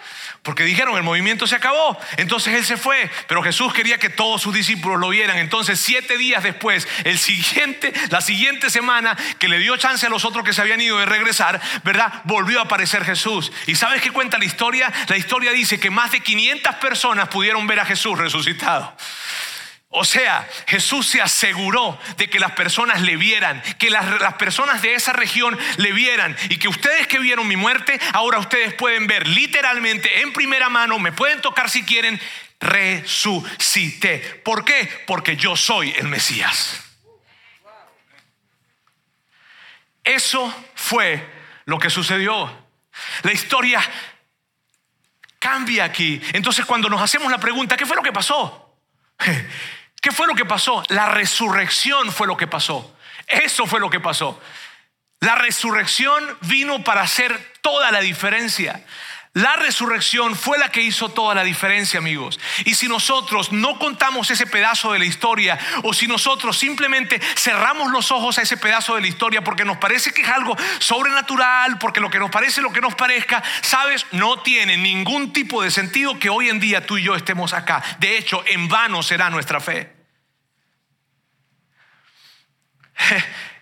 Porque 0.42 0.64
dijeron, 0.64 0.96
el 0.96 1.02
movimiento 1.02 1.46
se 1.46 1.56
acabó. 1.56 1.98
Entonces 2.16 2.54
él 2.54 2.64
se 2.64 2.78
fue. 2.78 3.10
Pero 3.28 3.42
Jesús 3.42 3.74
quería 3.74 3.98
que 3.98 4.08
todos 4.08 4.40
sus 4.40 4.54
discípulos 4.54 4.98
lo 4.98 5.10
vieran. 5.10 5.36
Entonces 5.36 5.78
siete 5.78 6.16
días 6.16 6.42
después, 6.42 6.88
el 7.04 7.18
siguiente, 7.18 7.92
la 8.08 8.22
siguiente 8.22 8.70
semana, 8.70 9.16
que 9.38 9.48
le 9.48 9.58
dio 9.58 9.76
chance 9.76 10.06
a 10.06 10.08
los 10.08 10.24
otros 10.24 10.42
que 10.42 10.54
se 10.54 10.62
habían 10.62 10.80
ido 10.80 10.98
de 10.98 11.04
regresar, 11.04 11.60
¿verdad? 11.84 12.22
Volvió 12.24 12.60
a 12.60 12.62
aparecer 12.62 13.04
Jesús. 13.04 13.52
¿Y 13.66 13.74
sabes 13.74 14.00
qué 14.00 14.12
cuenta 14.12 14.38
la 14.38 14.46
historia? 14.46 14.90
La 15.08 15.18
historia 15.18 15.52
dice 15.52 15.78
que 15.78 15.90
más 15.90 16.10
de 16.10 16.20
500 16.20 16.39
personas 16.80 17.28
pudieron 17.28 17.66
ver 17.66 17.80
a 17.80 17.84
Jesús 17.84 18.18
resucitado. 18.18 18.96
O 19.92 20.04
sea, 20.04 20.48
Jesús 20.68 21.08
se 21.08 21.20
aseguró 21.20 21.98
de 22.16 22.30
que 22.30 22.38
las 22.38 22.52
personas 22.52 23.00
le 23.00 23.16
vieran, 23.16 23.60
que 23.76 23.90
las, 23.90 24.34
personas 24.34 24.82
de 24.82 24.94
esa 24.94 25.12
región 25.12 25.58
le 25.78 25.92
vieran 25.92 26.36
y 26.48 26.58
que 26.58 26.68
ustedes 26.68 27.08
que 27.08 27.18
vieron 27.18 27.48
mi 27.48 27.56
muerte, 27.56 27.98
ahora 28.12 28.38
ustedes 28.38 28.72
pueden 28.74 29.08
ver 29.08 29.26
literalmente 29.26 30.20
en 30.20 30.32
primera 30.32 30.68
mano, 30.68 31.00
me 31.00 31.10
pueden 31.10 31.40
tocar 31.40 31.68
si 31.68 31.82
quieren, 31.82 32.20
resucité. 32.60 34.18
¿Por 34.44 34.64
qué? 34.64 34.88
Porque 35.08 35.36
yo 35.36 35.56
soy 35.56 35.92
el 35.98 36.06
Mesías. 36.06 36.84
Eso 40.04 40.54
fue 40.76 41.28
lo 41.64 41.80
que 41.80 41.90
sucedió. 41.90 42.68
La 43.22 43.32
historia 43.32 43.82
cambia 45.40 45.84
aquí. 45.84 46.20
Entonces 46.32 46.64
cuando 46.64 46.88
nos 46.88 47.02
hacemos 47.02 47.32
la 47.32 47.38
pregunta, 47.38 47.76
¿qué 47.76 47.86
fue 47.86 47.96
lo 47.96 48.02
que 48.02 48.12
pasó? 48.12 48.76
¿Qué 50.00 50.12
fue 50.12 50.28
lo 50.28 50.34
que 50.34 50.44
pasó? 50.44 50.84
La 50.88 51.08
resurrección 51.08 52.12
fue 52.12 52.28
lo 52.28 52.36
que 52.36 52.46
pasó. 52.46 52.96
Eso 53.26 53.66
fue 53.66 53.80
lo 53.80 53.90
que 53.90 53.98
pasó. 53.98 54.40
La 55.20 55.34
resurrección 55.34 56.24
vino 56.42 56.82
para 56.84 57.02
hacer 57.02 57.52
toda 57.60 57.90
la 57.90 58.00
diferencia. 58.00 58.84
La 59.32 59.54
resurrección 59.54 60.34
fue 60.34 60.58
la 60.58 60.72
que 60.72 60.82
hizo 60.82 61.08
toda 61.08 61.36
la 61.36 61.44
diferencia, 61.44 61.98
amigos. 61.98 62.40
Y 62.64 62.74
si 62.74 62.88
nosotros 62.88 63.52
no 63.52 63.78
contamos 63.78 64.28
ese 64.28 64.44
pedazo 64.44 64.92
de 64.92 64.98
la 64.98 65.04
historia, 65.04 65.56
o 65.84 65.94
si 65.94 66.08
nosotros 66.08 66.58
simplemente 66.58 67.20
cerramos 67.36 67.92
los 67.92 68.10
ojos 68.10 68.38
a 68.38 68.42
ese 68.42 68.56
pedazo 68.56 68.96
de 68.96 69.02
la 69.02 69.06
historia 69.06 69.44
porque 69.44 69.64
nos 69.64 69.76
parece 69.76 70.12
que 70.12 70.22
es 70.22 70.28
algo 70.28 70.56
sobrenatural, 70.80 71.78
porque 71.78 72.00
lo 72.00 72.10
que 72.10 72.18
nos 72.18 72.30
parece, 72.30 72.60
lo 72.60 72.72
que 72.72 72.80
nos 72.80 72.96
parezca, 72.96 73.40
sabes, 73.60 74.04
no 74.10 74.40
tiene 74.40 74.76
ningún 74.76 75.32
tipo 75.32 75.62
de 75.62 75.70
sentido 75.70 76.18
que 76.18 76.28
hoy 76.28 76.48
en 76.48 76.58
día 76.58 76.84
tú 76.84 76.98
y 76.98 77.04
yo 77.04 77.14
estemos 77.14 77.52
acá. 77.52 77.84
De 78.00 78.18
hecho, 78.18 78.42
en 78.48 78.68
vano 78.68 79.00
será 79.00 79.30
nuestra 79.30 79.60
fe. 79.60 79.94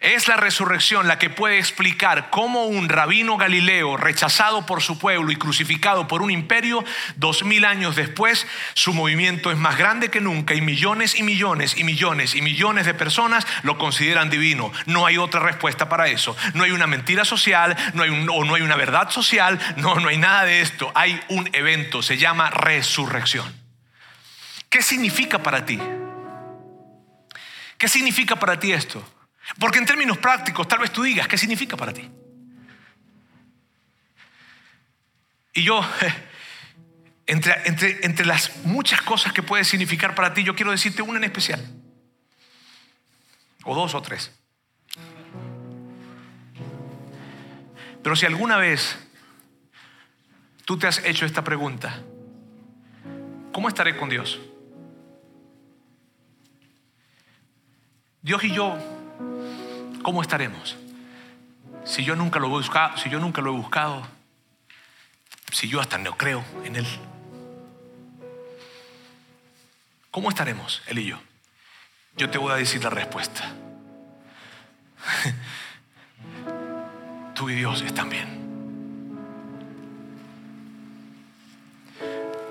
Es 0.00 0.28
la 0.28 0.36
resurrección 0.36 1.08
la 1.08 1.18
que 1.18 1.28
puede 1.28 1.58
explicar 1.58 2.30
cómo 2.30 2.66
un 2.66 2.88
rabino 2.88 3.36
galileo 3.36 3.96
rechazado 3.96 4.64
por 4.64 4.80
su 4.80 4.96
pueblo 4.96 5.32
y 5.32 5.36
crucificado 5.36 6.06
por 6.06 6.22
un 6.22 6.30
imperio, 6.30 6.84
dos 7.16 7.42
mil 7.42 7.64
años 7.64 7.96
después, 7.96 8.46
su 8.74 8.94
movimiento 8.94 9.50
es 9.50 9.58
más 9.58 9.76
grande 9.76 10.08
que 10.08 10.20
nunca 10.20 10.54
y 10.54 10.60
millones 10.60 11.18
y 11.18 11.24
millones 11.24 11.76
y 11.76 11.82
millones 11.82 12.36
y 12.36 12.42
millones 12.42 12.86
de 12.86 12.94
personas 12.94 13.44
lo 13.64 13.76
consideran 13.76 14.30
divino. 14.30 14.70
No 14.86 15.04
hay 15.04 15.18
otra 15.18 15.40
respuesta 15.40 15.88
para 15.88 16.06
eso. 16.06 16.36
No 16.54 16.62
hay 16.62 16.70
una 16.70 16.86
mentira 16.86 17.24
social, 17.24 17.76
no 17.94 18.04
hay 18.04 18.10
o 18.10 18.44
no 18.44 18.54
hay 18.54 18.62
una 18.62 18.76
verdad 18.76 19.10
social, 19.10 19.58
no, 19.78 19.96
no 19.96 20.10
hay 20.10 20.18
nada 20.18 20.44
de 20.44 20.60
esto. 20.60 20.92
Hay 20.94 21.20
un 21.28 21.50
evento, 21.52 22.02
se 22.02 22.18
llama 22.18 22.50
resurrección. 22.50 23.52
¿Qué 24.70 24.80
significa 24.80 25.42
para 25.42 25.64
ti? 25.64 25.80
¿Qué 27.78 27.88
significa 27.88 28.36
para 28.36 28.60
ti 28.60 28.72
esto? 28.72 29.02
Porque 29.58 29.78
en 29.78 29.86
términos 29.86 30.18
prácticos, 30.18 30.68
tal 30.68 30.80
vez 30.80 30.92
tú 30.92 31.02
digas, 31.02 31.26
¿qué 31.26 31.38
significa 31.38 31.76
para 31.76 31.92
ti? 31.92 32.08
Y 35.54 35.62
yo, 35.62 35.80
entre, 37.26 37.68
entre, 37.68 38.04
entre 38.04 38.26
las 38.26 38.56
muchas 38.64 39.00
cosas 39.02 39.32
que 39.32 39.42
puede 39.42 39.64
significar 39.64 40.14
para 40.14 40.34
ti, 40.34 40.44
yo 40.44 40.54
quiero 40.54 40.70
decirte 40.70 41.02
una 41.02 41.18
en 41.18 41.24
especial. 41.24 41.64
O 43.64 43.74
dos 43.74 43.94
o 43.94 44.02
tres. 44.02 44.32
Pero 48.02 48.14
si 48.14 48.26
alguna 48.26 48.56
vez 48.56 48.96
tú 50.64 50.78
te 50.78 50.86
has 50.86 51.04
hecho 51.04 51.26
esta 51.26 51.42
pregunta, 51.42 52.02
¿cómo 53.52 53.68
estaré 53.68 53.96
con 53.96 54.08
Dios? 54.08 54.38
Dios 58.22 58.44
y 58.44 58.52
yo, 58.52 58.78
¿cómo 60.02 60.22
estaremos? 60.22 60.76
Si 61.84 62.04
yo 62.04 62.16
nunca 62.16 62.38
lo 62.38 62.46
he 62.46 62.50
buscado, 62.50 62.96
si 62.98 63.08
yo 63.08 63.18
nunca 63.18 63.40
lo 63.40 63.52
he 63.52 63.56
buscado, 63.56 64.06
si 65.52 65.68
yo 65.68 65.80
hasta 65.80 65.98
no 65.98 66.16
creo 66.16 66.44
en 66.64 66.76
Él. 66.76 66.86
¿Cómo 70.10 70.28
estaremos, 70.28 70.82
Él 70.86 70.98
y 70.98 71.06
yo? 71.06 71.18
Yo 72.16 72.30
te 72.30 72.38
voy 72.38 72.52
a 72.52 72.56
decir 72.56 72.82
la 72.82 72.90
respuesta. 72.90 73.52
Tú 77.34 77.48
y 77.48 77.54
Dios 77.54 77.82
están 77.82 78.10
bien. 78.10 78.38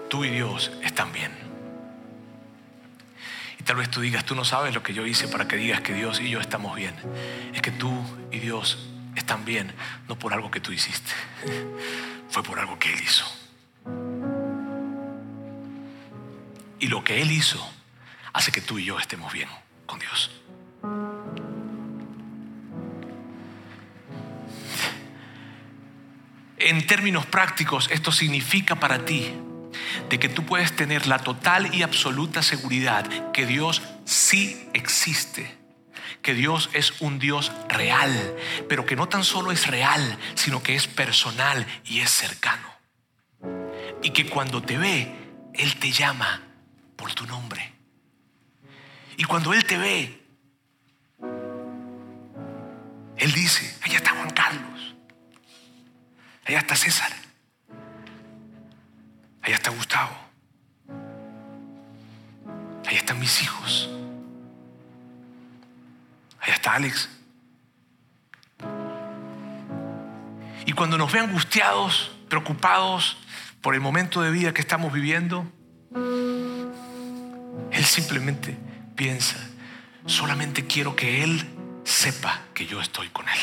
Tú 0.09 0.23
y 0.23 0.29
Dios 0.29 0.71
están 0.81 1.11
bien. 1.11 1.46
Tal 3.67 3.75
vez 3.75 3.91
tú 3.91 3.99
digas, 3.99 4.23
tú 4.23 4.33
no 4.33 4.45
sabes 4.45 4.73
lo 4.73 4.81
que 4.81 4.93
yo 4.93 5.05
hice 5.05 5.27
para 5.27 5.45
que 5.45 5.57
digas 5.57 5.81
que 5.81 5.93
Dios 5.93 6.21
y 6.21 6.29
yo 6.29 6.39
estamos 6.39 6.73
bien. 6.73 6.95
Es 7.53 7.61
que 7.61 7.71
tú 7.71 7.91
y 8.31 8.39
Dios 8.39 8.77
están 9.13 9.43
bien, 9.43 9.73
no 10.07 10.17
por 10.17 10.31
algo 10.33 10.49
que 10.49 10.61
tú 10.61 10.71
hiciste, 10.71 11.11
fue 12.29 12.43
por 12.43 12.59
algo 12.59 12.79
que 12.79 12.93
Él 12.93 13.01
hizo. 13.01 13.25
Y 16.79 16.87
lo 16.87 17.03
que 17.03 17.21
Él 17.21 17.29
hizo 17.29 17.69
hace 18.31 18.53
que 18.53 18.61
tú 18.61 18.79
y 18.79 18.85
yo 18.85 18.97
estemos 18.99 19.33
bien 19.33 19.49
con 19.85 19.99
Dios. 19.99 20.31
En 26.57 26.87
términos 26.87 27.25
prácticos, 27.25 27.89
esto 27.91 28.13
significa 28.13 28.75
para 28.75 29.03
ti 29.03 29.33
de 30.09 30.19
que 30.19 30.29
tú 30.29 30.45
puedes 30.45 30.75
tener 30.75 31.07
la 31.07 31.19
total 31.19 31.73
y 31.73 31.83
absoluta 31.83 32.41
seguridad 32.41 33.31
que 33.31 33.45
Dios 33.45 33.81
sí 34.05 34.69
existe, 34.73 35.57
que 36.21 36.33
Dios 36.33 36.69
es 36.73 37.01
un 37.01 37.19
Dios 37.19 37.51
real, 37.67 38.35
pero 38.69 38.85
que 38.85 38.95
no 38.95 39.07
tan 39.07 39.23
solo 39.23 39.51
es 39.51 39.67
real, 39.67 40.17
sino 40.35 40.63
que 40.63 40.75
es 40.75 40.87
personal 40.87 41.65
y 41.85 41.99
es 41.99 42.09
cercano. 42.09 42.67
Y 44.01 44.11
que 44.11 44.29
cuando 44.29 44.61
te 44.61 44.77
ve, 44.77 45.13
Él 45.53 45.75
te 45.75 45.91
llama 45.91 46.41
por 46.95 47.13
tu 47.13 47.25
nombre. 47.25 47.73
Y 49.17 49.23
cuando 49.23 49.53
Él 49.53 49.65
te 49.65 49.77
ve, 49.77 50.23
Él 53.17 53.31
dice, 53.33 53.75
allá 53.81 53.97
está 53.97 54.11
Juan 54.11 54.29
Carlos, 54.29 54.95
allá 56.45 56.59
está 56.59 56.75
César. 56.75 57.16
Allá 59.47 59.55
está 59.55 59.69
Gustavo. 59.69 60.13
Allá 62.85 62.97
están 62.97 63.17
mis 63.17 63.41
hijos. 63.41 63.89
Allá 66.41 66.53
está 66.53 66.73
Alex. 66.73 67.09
Y 70.65 70.73
cuando 70.73 70.97
nos 70.97 71.13
ve 71.13 71.19
angustiados, 71.19 72.11
preocupados 72.27 73.15
por 73.61 73.73
el 73.73 73.79
momento 73.79 74.21
de 74.21 74.31
vida 74.31 74.53
que 74.53 74.59
estamos 74.59 74.91
viviendo, 74.91 75.49
Él 77.71 77.85
simplemente 77.85 78.57
piensa, 78.97 79.37
solamente 80.07 80.67
quiero 80.67 80.93
que 80.97 81.23
Él 81.23 81.47
sepa 81.85 82.41
que 82.53 82.65
yo 82.65 82.81
estoy 82.81 83.07
con 83.07 83.29
Él. 83.29 83.39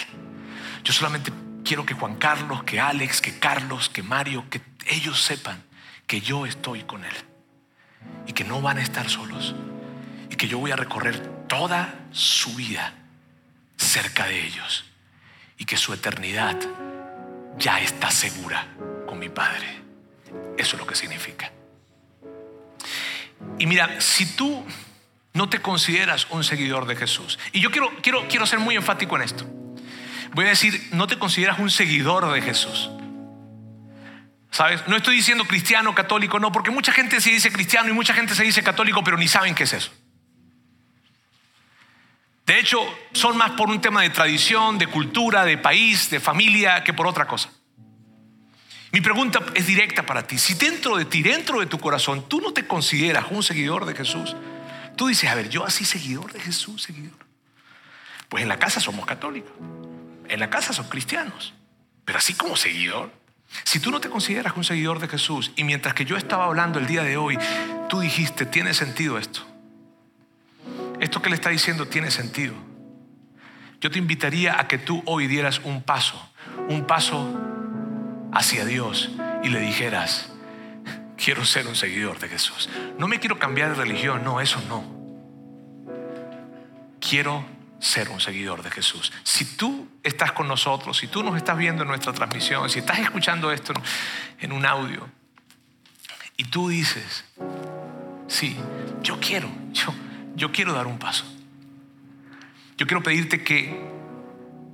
Yo 0.85 0.93
solamente 0.93 1.33
quiero 1.65 1.87
que 1.87 1.95
Juan 1.95 2.17
Carlos, 2.17 2.63
que 2.65 2.79
Alex, 2.79 3.23
que 3.23 3.39
Carlos, 3.39 3.89
que 3.89 4.03
Mario, 4.03 4.45
que 4.51 4.61
ellos 4.87 5.23
sepan 5.23 5.65
que 6.07 6.21
yo 6.21 6.47
estoy 6.47 6.83
con 6.83 7.05
Él 7.05 7.15
y 8.27 8.33
que 8.33 8.45
no 8.45 8.61
van 8.61 8.79
a 8.79 8.83
estar 8.83 9.09
solos 9.09 9.55
y 10.31 10.37
que 10.37 10.49
yo 10.49 10.59
voy 10.59 10.71
a 10.71 10.77
recorrer 10.77 11.47
toda 11.49 11.95
su 12.13 12.55
vida 12.55 12.95
cerca 13.77 14.27
de 14.27 14.47
ellos 14.47 14.85
y 15.59 15.65
que 15.65 15.77
su 15.77 15.93
eternidad 15.93 16.59
ya 17.59 17.81
está 17.81 18.11
segura 18.11 18.67
con 19.07 19.19
mi 19.19 19.29
Padre. 19.29 19.83
Eso 20.57 20.77
es 20.77 20.81
lo 20.81 20.87
que 20.87 20.95
significa. 20.95 21.53
Y 23.59 23.67
mira, 23.67 24.01
si 24.01 24.27
tú 24.27 24.65
no 25.33 25.49
te 25.49 25.61
consideras 25.61 26.27
un 26.31 26.45
seguidor 26.45 26.87
de 26.87 26.97
Jesús, 26.97 27.39
y 27.53 27.61
yo 27.61 27.71
quiero, 27.71 27.91
quiero, 28.03 28.27
quiero 28.29 28.47
ser 28.47 28.59
muy 28.59 28.77
enfático 28.77 29.17
en 29.17 29.23
esto, 29.23 29.47
voy 30.33 30.47
a 30.47 30.51
decir, 30.51 30.89
no 30.93 31.07
te 31.07 31.19
consideras 31.19 31.59
un 31.59 31.71
seguidor 31.71 32.33
de 32.33 32.43
Jesús. 32.43 32.91
¿Sabes? 34.55 34.87
No 34.87 34.97
estoy 34.97 35.17
diciendo 35.17 35.45
cristiano, 35.47 35.93
católico, 35.97 36.39
no, 36.39 36.53
porque 36.53 36.71
mucha 36.71 36.93
gente 36.93 37.21
se 37.21 37.29
dice 37.29 37.51
cristiano 37.51 37.91
y 37.91 37.93
mucha 37.93 38.15
gente 38.15 38.37
se 38.37 38.45
dice 38.45 38.63
católico, 38.63 39.03
pero 39.03 39.17
ni 39.17 39.27
saben 39.27 39.53
qué 39.53 39.65
es 39.65 39.73
eso. 39.73 39.91
De 42.47 42.61
hecho, 42.61 42.79
son 43.15 43.37
más 43.37 43.51
por 43.53 43.69
un 43.69 43.81
tema 43.81 44.03
de 44.03 44.11
tradición, 44.11 44.79
de 44.79 44.87
cultura, 44.87 45.45
de 45.45 45.59
país, 45.59 46.09
de 46.09 46.21
familia, 46.21 46.85
que 46.85 46.93
por 46.93 47.09
otra 47.09 47.27
cosa. 47.27 47.51
Mi 48.93 49.01
pregunta 49.01 49.41
es 49.55 49.67
directa 49.67 50.07
para 50.07 50.25
ti. 50.25 50.39
Si 50.39 50.55
dentro 50.55 50.97
de 50.99 51.07
ti, 51.07 51.21
dentro 51.21 51.59
de 51.59 51.67
tu 51.67 51.81
corazón, 51.81 52.29
tú 52.29 52.41
no 52.41 52.53
te 52.53 52.65
consideras 52.65 53.25
un 53.31 53.43
seguidor 53.43 53.87
de 53.87 53.97
Jesús, 53.97 54.37
tú 54.97 55.09
dices, 55.09 55.29
a 55.31 55.35
ver, 55.35 55.49
yo 55.49 55.67
así 55.67 55.85
seguidor 55.85 56.33
de 56.33 56.39
Jesús, 56.39 56.85
seguidor. 56.85 57.19
Pues 58.29 58.45
en 58.45 58.49
la 58.49 58.61
casa 58.61 58.79
somos 58.79 59.05
católicos, 59.05 59.51
en 60.29 60.39
la 60.39 60.49
casa 60.49 60.73
son 60.73 60.89
cristianos, 60.89 61.55
pero 62.05 62.19
así 62.19 62.35
como 62.35 62.55
seguidor. 62.55 63.24
Si 63.65 63.81
tú 63.81 63.91
no 63.91 64.01
te 64.01 64.11
consideras 64.11 64.57
un 64.57 64.65
seguidor 64.65 64.99
de 64.99 65.09
Jesús 65.09 65.53
y 65.57 65.65
mientras 65.65 65.95
que 65.95 66.05
yo 66.05 66.17
estaba 66.17 66.47
hablando 66.47 66.79
el 66.79 66.87
día 66.87 67.03
de 67.03 67.17
hoy, 67.17 67.39
tú 67.89 68.01
dijiste, 68.01 68.47
tiene 68.47 68.75
sentido 68.75 69.19
esto. 69.19 69.47
Esto 71.01 71.23
que 71.23 71.29
le 71.29 71.37
está 71.37 71.51
diciendo 71.51 71.87
tiene 71.87 72.11
sentido. 72.11 72.55
Yo 73.81 73.91
te 73.91 73.99
invitaría 73.99 74.59
a 74.59 74.67
que 74.67 74.79
tú 74.79 75.03
hoy 75.07 75.27
dieras 75.27 75.61
un 75.65 75.83
paso, 75.83 76.31
un 76.69 76.87
paso 76.87 77.39
hacia 78.33 78.65
Dios 78.65 79.11
y 79.43 79.49
le 79.49 79.61
dijeras, 79.61 80.33
quiero 81.17 81.45
ser 81.45 81.67
un 81.67 81.77
seguidor 81.77 82.19
de 82.19 82.29
Jesús. 82.29 82.69
No 82.99 83.09
me 83.09 83.21
quiero 83.21 83.39
cambiar 83.39 83.71
de 83.71 83.77
religión, 83.77 84.25
no, 84.25 84.41
eso 84.41 84.61
no. 84.69 84.85
Quiero 87.01 87.45
ser 87.85 88.09
un 88.09 88.19
seguidor 88.19 88.63
de 88.63 88.71
Jesús. 88.71 89.13
Si 89.25 89.45
tú 89.57 89.89
estás 90.03 90.33
con 90.33 90.49
nosotros, 90.49 90.97
si 90.97 91.07
tú 91.07 91.23
nos 91.23 91.37
estás 91.37 91.57
viendo 91.59 91.83
en 91.83 91.89
nuestra 91.89 92.15
transmisión, 92.15 92.71
si 92.71 92.79
estás 92.79 92.99
escuchando 92.99 93.53
esto 93.53 93.75
en 94.41 94.53
un 94.53 94.65
audio 94.65 95.07
y 96.39 96.45
tú 96.45 96.69
dices, 96.69 97.27
sí, 98.27 98.57
yo 99.03 99.21
quiero, 99.21 99.51
yo, 99.73 99.95
yo 100.35 100.51
quiero 100.51 100.73
dar 100.73 100.87
un 100.87 100.99
paso. 100.99 101.27
Yo 102.79 102.87
quiero 102.87 103.03
pedirte 103.03 103.45
que 103.45 103.87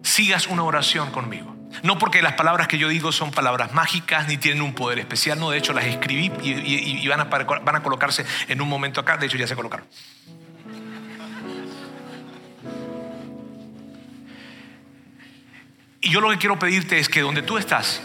sigas 0.02 0.46
una 0.46 0.62
oración 0.62 1.10
conmigo. 1.10 1.56
No 1.82 1.98
porque 1.98 2.22
las 2.22 2.34
palabras 2.34 2.68
que 2.68 2.78
yo 2.78 2.88
digo 2.88 3.10
son 3.10 3.32
palabras 3.32 3.74
mágicas 3.74 4.28
ni 4.28 4.36
tienen 4.36 4.62
un 4.62 4.72
poder 4.72 5.00
especial, 5.00 5.38
no, 5.38 5.50
de 5.50 5.58
hecho 5.58 5.72
las 5.72 5.84
escribí 5.84 6.30
y, 6.42 7.06
van, 7.08 7.20
a, 7.20 7.24
van 7.24 7.76
a 7.76 7.82
colocarse 7.82 8.24
en 8.46 8.60
un 8.60 8.68
momento 8.68 9.00
acá, 9.00 9.16
de 9.16 9.26
hecho 9.26 9.36
ya 9.36 9.48
se 9.48 9.56
colocaron. 9.56 9.86
Y 16.00 16.10
yo 16.10 16.20
lo 16.20 16.30
que 16.30 16.38
quiero 16.38 16.58
pedirte 16.58 16.98
es 16.98 17.08
que 17.08 17.20
donde 17.20 17.42
tú 17.42 17.58
estás, 17.58 18.02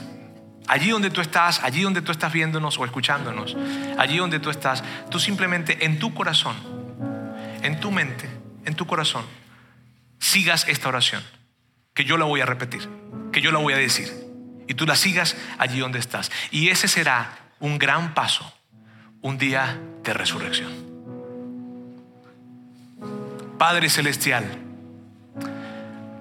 allí 0.68 0.90
donde 0.90 1.10
tú 1.10 1.22
estás, 1.22 1.64
allí 1.64 1.82
donde 1.82 2.02
tú 2.02 2.12
estás 2.12 2.34
viéndonos 2.34 2.78
o 2.78 2.86
escuchándonos, 2.86 3.56
allí 3.98 4.18
donde 4.18 4.40
tú 4.40 4.50
estás, 4.50 4.84
tú 5.10 5.20
simplemente 5.20 5.86
en 5.86 6.00
tu 6.00 6.14
corazón, 6.14 6.56
en 7.62 7.80
tu 7.80 7.92
mente, 7.92 8.30
en 8.66 8.76
tu 8.76 8.86
corazón, 8.86 9.26
sigas 10.20 10.68
esta 10.68 10.90
oración, 10.90 11.24
que 11.94 12.04
yo 12.04 12.18
la 12.18 12.26
voy 12.26 12.42
a 12.42 12.46
repetir, 12.46 12.90
que 13.32 13.42
yo 13.42 13.52
la 13.52 13.60
voy 13.60 13.74
a 13.74 13.78
decir, 13.78 14.12
y 14.68 14.74
tú 14.74 14.86
la 14.86 14.96
sigas 14.96 15.38
allí 15.58 15.80
donde 15.80 16.00
estás. 16.00 16.32
Y 16.52 16.70
ese 16.70 16.88
será 16.88 17.38
un 17.60 17.78
gran 17.78 18.14
paso, 18.14 18.52
un 19.22 19.38
día 19.38 19.80
de 20.04 20.14
resurrección. 20.14 20.72
Padre 23.58 23.90
Celestial, 23.90 24.44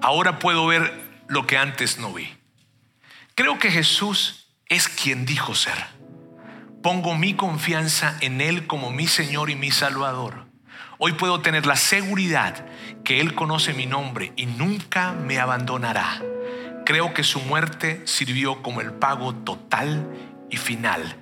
ahora 0.01 0.39
puedo 0.39 0.65
ver 0.67 1.04
lo 1.27 1.47
que 1.47 1.57
antes 1.57 1.99
no 1.99 2.13
vi. 2.13 2.27
Creo 3.35 3.59
que 3.59 3.71
Jesús 3.71 4.47
es 4.67 4.87
quien 4.87 5.25
dijo 5.25 5.55
ser. 5.55 5.77
Pongo 6.81 7.15
mi 7.15 7.33
confianza 7.33 8.17
en 8.21 8.41
Él 8.41 8.67
como 8.67 8.91
mi 8.91 9.07
Señor 9.07 9.49
y 9.49 9.55
mi 9.55 9.71
Salvador. 9.71 10.45
Hoy 10.97 11.13
puedo 11.13 11.41
tener 11.41 11.65
la 11.65 11.75
seguridad 11.75 12.65
que 13.03 13.19
Él 13.19 13.35
conoce 13.35 13.73
mi 13.73 13.85
nombre 13.85 14.31
y 14.35 14.45
nunca 14.45 15.11
me 15.11 15.39
abandonará. 15.39 16.21
Creo 16.85 17.13
que 17.13 17.23
su 17.23 17.41
muerte 17.41 18.01
sirvió 18.05 18.61
como 18.61 18.81
el 18.81 18.93
pago 18.93 19.33
total 19.33 20.07
y 20.49 20.57
final 20.57 21.17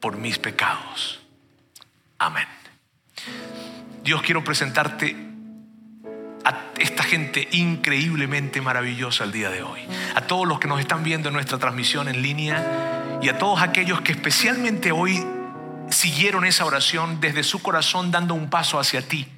por 0.00 0.16
mis 0.16 0.38
pecados. 0.38 1.20
Amén. 2.18 2.46
Dios 4.04 4.22
quiero 4.22 4.44
presentarte 4.44 5.27
a 6.48 6.72
esta 6.78 7.02
gente 7.02 7.46
increíblemente 7.52 8.62
maravillosa 8.62 9.24
el 9.24 9.32
día 9.32 9.50
de 9.50 9.62
hoy. 9.62 9.82
A 10.14 10.22
todos 10.22 10.48
los 10.48 10.58
que 10.58 10.66
nos 10.66 10.80
están 10.80 11.02
viendo 11.02 11.28
en 11.28 11.34
nuestra 11.34 11.58
transmisión 11.58 12.08
en 12.08 12.22
línea 12.22 13.18
y 13.20 13.28
a 13.28 13.36
todos 13.36 13.60
aquellos 13.60 14.00
que 14.00 14.12
especialmente 14.12 14.90
hoy 14.90 15.22
siguieron 15.90 16.46
esa 16.46 16.64
oración 16.64 17.20
desde 17.20 17.42
su 17.42 17.60
corazón 17.60 18.10
dando 18.10 18.32
un 18.32 18.48
paso 18.48 18.80
hacia 18.80 19.02
ti. 19.02 19.28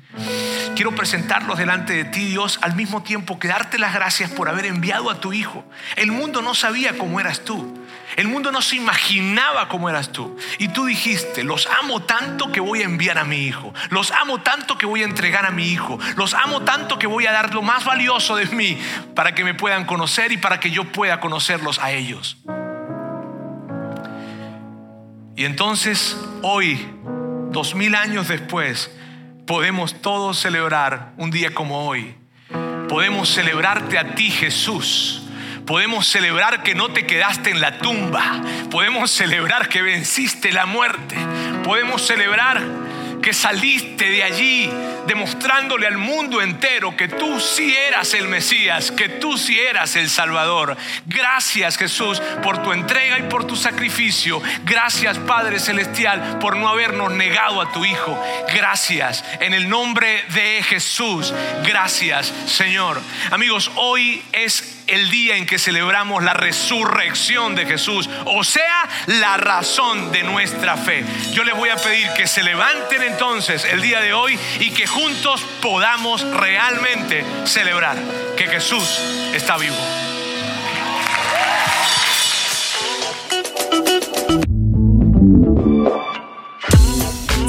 Quiero 0.75 0.95
presentarlos 0.95 1.59
delante 1.59 1.93
de 1.93 2.05
ti, 2.05 2.27
Dios, 2.27 2.59
al 2.63 2.75
mismo 2.75 3.03
tiempo 3.03 3.39
que 3.39 3.49
darte 3.49 3.79
las 3.79 3.93
gracias 3.93 4.31
por 4.31 4.49
haber 4.49 4.67
enviado 4.67 5.11
a 5.11 5.21
tu 5.21 5.33
Hijo. 5.33 5.65
El 5.97 6.11
mundo 6.13 6.43
no 6.43 6.55
sabía 6.55 6.97
cómo 6.97 7.21
eras 7.21 7.45
tú. 7.45 7.79
El 8.17 8.29
mundo 8.29 8.51
no 8.51 8.61
se 8.63 8.77
imaginaba 8.77 9.69
cómo 9.69 9.89
eras 9.89 10.11
tú. 10.11 10.37
Y 10.59 10.69
tú 10.69 10.87
dijiste, 10.87 11.45
los 11.45 11.69
amo 11.83 12.03
tanto 12.03 12.51
que 12.51 12.61
voy 12.61 12.81
a 12.81 12.85
enviar 12.85 13.19
a 13.19 13.25
mi 13.25 13.47
Hijo. 13.47 13.73
Los 13.91 14.11
amo 14.11 14.41
tanto 14.41 14.79
que 14.79 14.87
voy 14.87 15.03
a 15.03 15.05
entregar 15.05 15.47
a 15.47 15.51
mi 15.51 15.69
Hijo. 15.69 15.99
Los 16.17 16.35
amo 16.35 16.63
tanto 16.63 16.99
que 16.99 17.07
voy 17.07 17.27
a 17.27 17.33
dar 17.33 17.55
lo 17.55 17.63
más 17.63 17.85
valioso 17.85 18.37
de 18.37 18.47
mí 18.47 18.79
para 19.15 19.35
que 19.35 19.45
me 19.45 19.55
puedan 19.55 19.85
conocer 19.85 20.33
y 20.33 20.39
para 20.39 20.61
que 20.61 20.71
yo 20.71 20.85
pueda 20.85 21.21
conocerlos 21.21 21.79
a 21.79 21.93
ellos. 21.93 22.37
Y 25.37 25.45
entonces 25.45 26.17
hoy, 26.43 26.87
dos 27.51 27.75
mil 27.75 27.95
años 27.95 28.29
después, 28.29 28.91
podemos 29.51 30.01
todos 30.01 30.39
celebrar 30.39 31.11
un 31.17 31.33
día 31.33 31.53
como 31.53 31.85
hoy. 31.85 32.15
Podemos 32.89 33.29
celebrarte 33.29 33.99
a 33.99 34.15
ti, 34.15 34.31
Jesús. 34.31 35.23
Podemos 35.67 36.07
celebrar 36.07 36.63
que 36.63 36.77
no 36.77 36.91
te 36.93 37.05
quedaste 37.05 37.51
en 37.51 37.61
la 37.61 37.79
tumba. 37.79 38.41
Podemos 38.71 39.11
celebrar 39.11 39.69
que 39.69 39.83
venciste 39.83 40.53
la 40.53 40.67
muerte. 40.67 41.17
Podemos 41.65 42.01
celebrar 42.07 42.63
que 43.21 43.33
saliste 43.33 44.09
de 44.09 44.23
allí 44.23 44.71
demostrándole 45.11 45.89
al 45.89 45.99
mundo 45.99 46.41
entero 46.41 46.97
que 46.97 47.09
tú 47.09 47.41
sí 47.41 47.75
eras 47.75 48.15
el 48.15 48.29
Mesías, 48.29 48.93
que 48.93 49.09
tú 49.09 49.37
sí 49.37 49.59
eras 49.59 49.97
el 49.97 50.09
Salvador. 50.09 50.77
Gracias 51.07 51.77
Jesús 51.77 52.23
por 52.45 52.63
tu 52.63 52.73
entrega 52.73 53.19
y 53.19 53.23
por 53.23 53.45
tu 53.45 53.57
sacrificio. 53.57 54.41
Gracias 54.63 55.19
Padre 55.19 55.59
Celestial 55.59 56.39
por 56.39 56.57
no 56.57 56.69
habernos 56.69 57.11
negado 57.11 57.61
a 57.61 57.73
tu 57.73 57.85
Hijo. 57.85 58.23
Gracias 58.55 59.25
en 59.41 59.53
el 59.53 59.69
nombre 59.69 60.23
de 60.29 60.63
Jesús. 60.63 61.35
Gracias 61.65 62.33
Señor. 62.47 63.01
Amigos, 63.33 63.73
hoy 63.75 64.23
es 64.31 64.81
el 64.91 65.11
día 65.11 65.37
en 65.37 65.47
que 65.47 65.59
celebramos 65.59 66.23
la 66.23 66.35
resurrección 66.35 67.55
de 67.55 67.65
Jesús, 67.65 68.09
o 68.27 68.43
sea, 68.43 68.89
la 69.07 69.37
razón 69.37 70.11
de 70.11 70.23
nuestra 70.25 70.77
fe. 70.77 71.05
Yo 71.33 71.45
les 71.45 71.57
voy 71.57 71.69
a 71.69 71.77
pedir 71.77 72.09
que 72.17 72.27
se 72.27 72.43
levanten 72.43 73.03
entonces 73.03 73.65
el 73.65 73.81
día 73.81 74.01
de 74.01 74.13
hoy 74.13 74.39
y 74.59 74.71
que 74.71 74.87
juntos 75.01 75.41
podamos 75.63 76.23
realmente 76.31 77.25
celebrar 77.45 77.97
que 78.37 78.47
Jesús 78.47 78.99
está 79.35 79.57
vivo. 79.57 79.77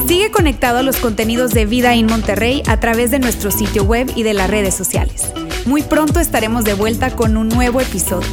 Sigue 0.07 0.31
conectado 0.31 0.79
a 0.79 0.83
los 0.83 0.97
contenidos 0.97 1.51
de 1.51 1.65
Vida 1.65 1.93
en 1.93 2.05
Monterrey 2.05 2.63
a 2.67 2.79
través 2.79 3.11
de 3.11 3.19
nuestro 3.19 3.51
sitio 3.51 3.83
web 3.83 4.11
y 4.15 4.23
de 4.23 4.33
las 4.33 4.49
redes 4.49 4.75
sociales. 4.75 5.31
Muy 5.65 5.83
pronto 5.83 6.19
estaremos 6.19 6.63
de 6.63 6.73
vuelta 6.73 7.15
con 7.15 7.37
un 7.37 7.49
nuevo 7.49 7.81
episodio. 7.81 8.29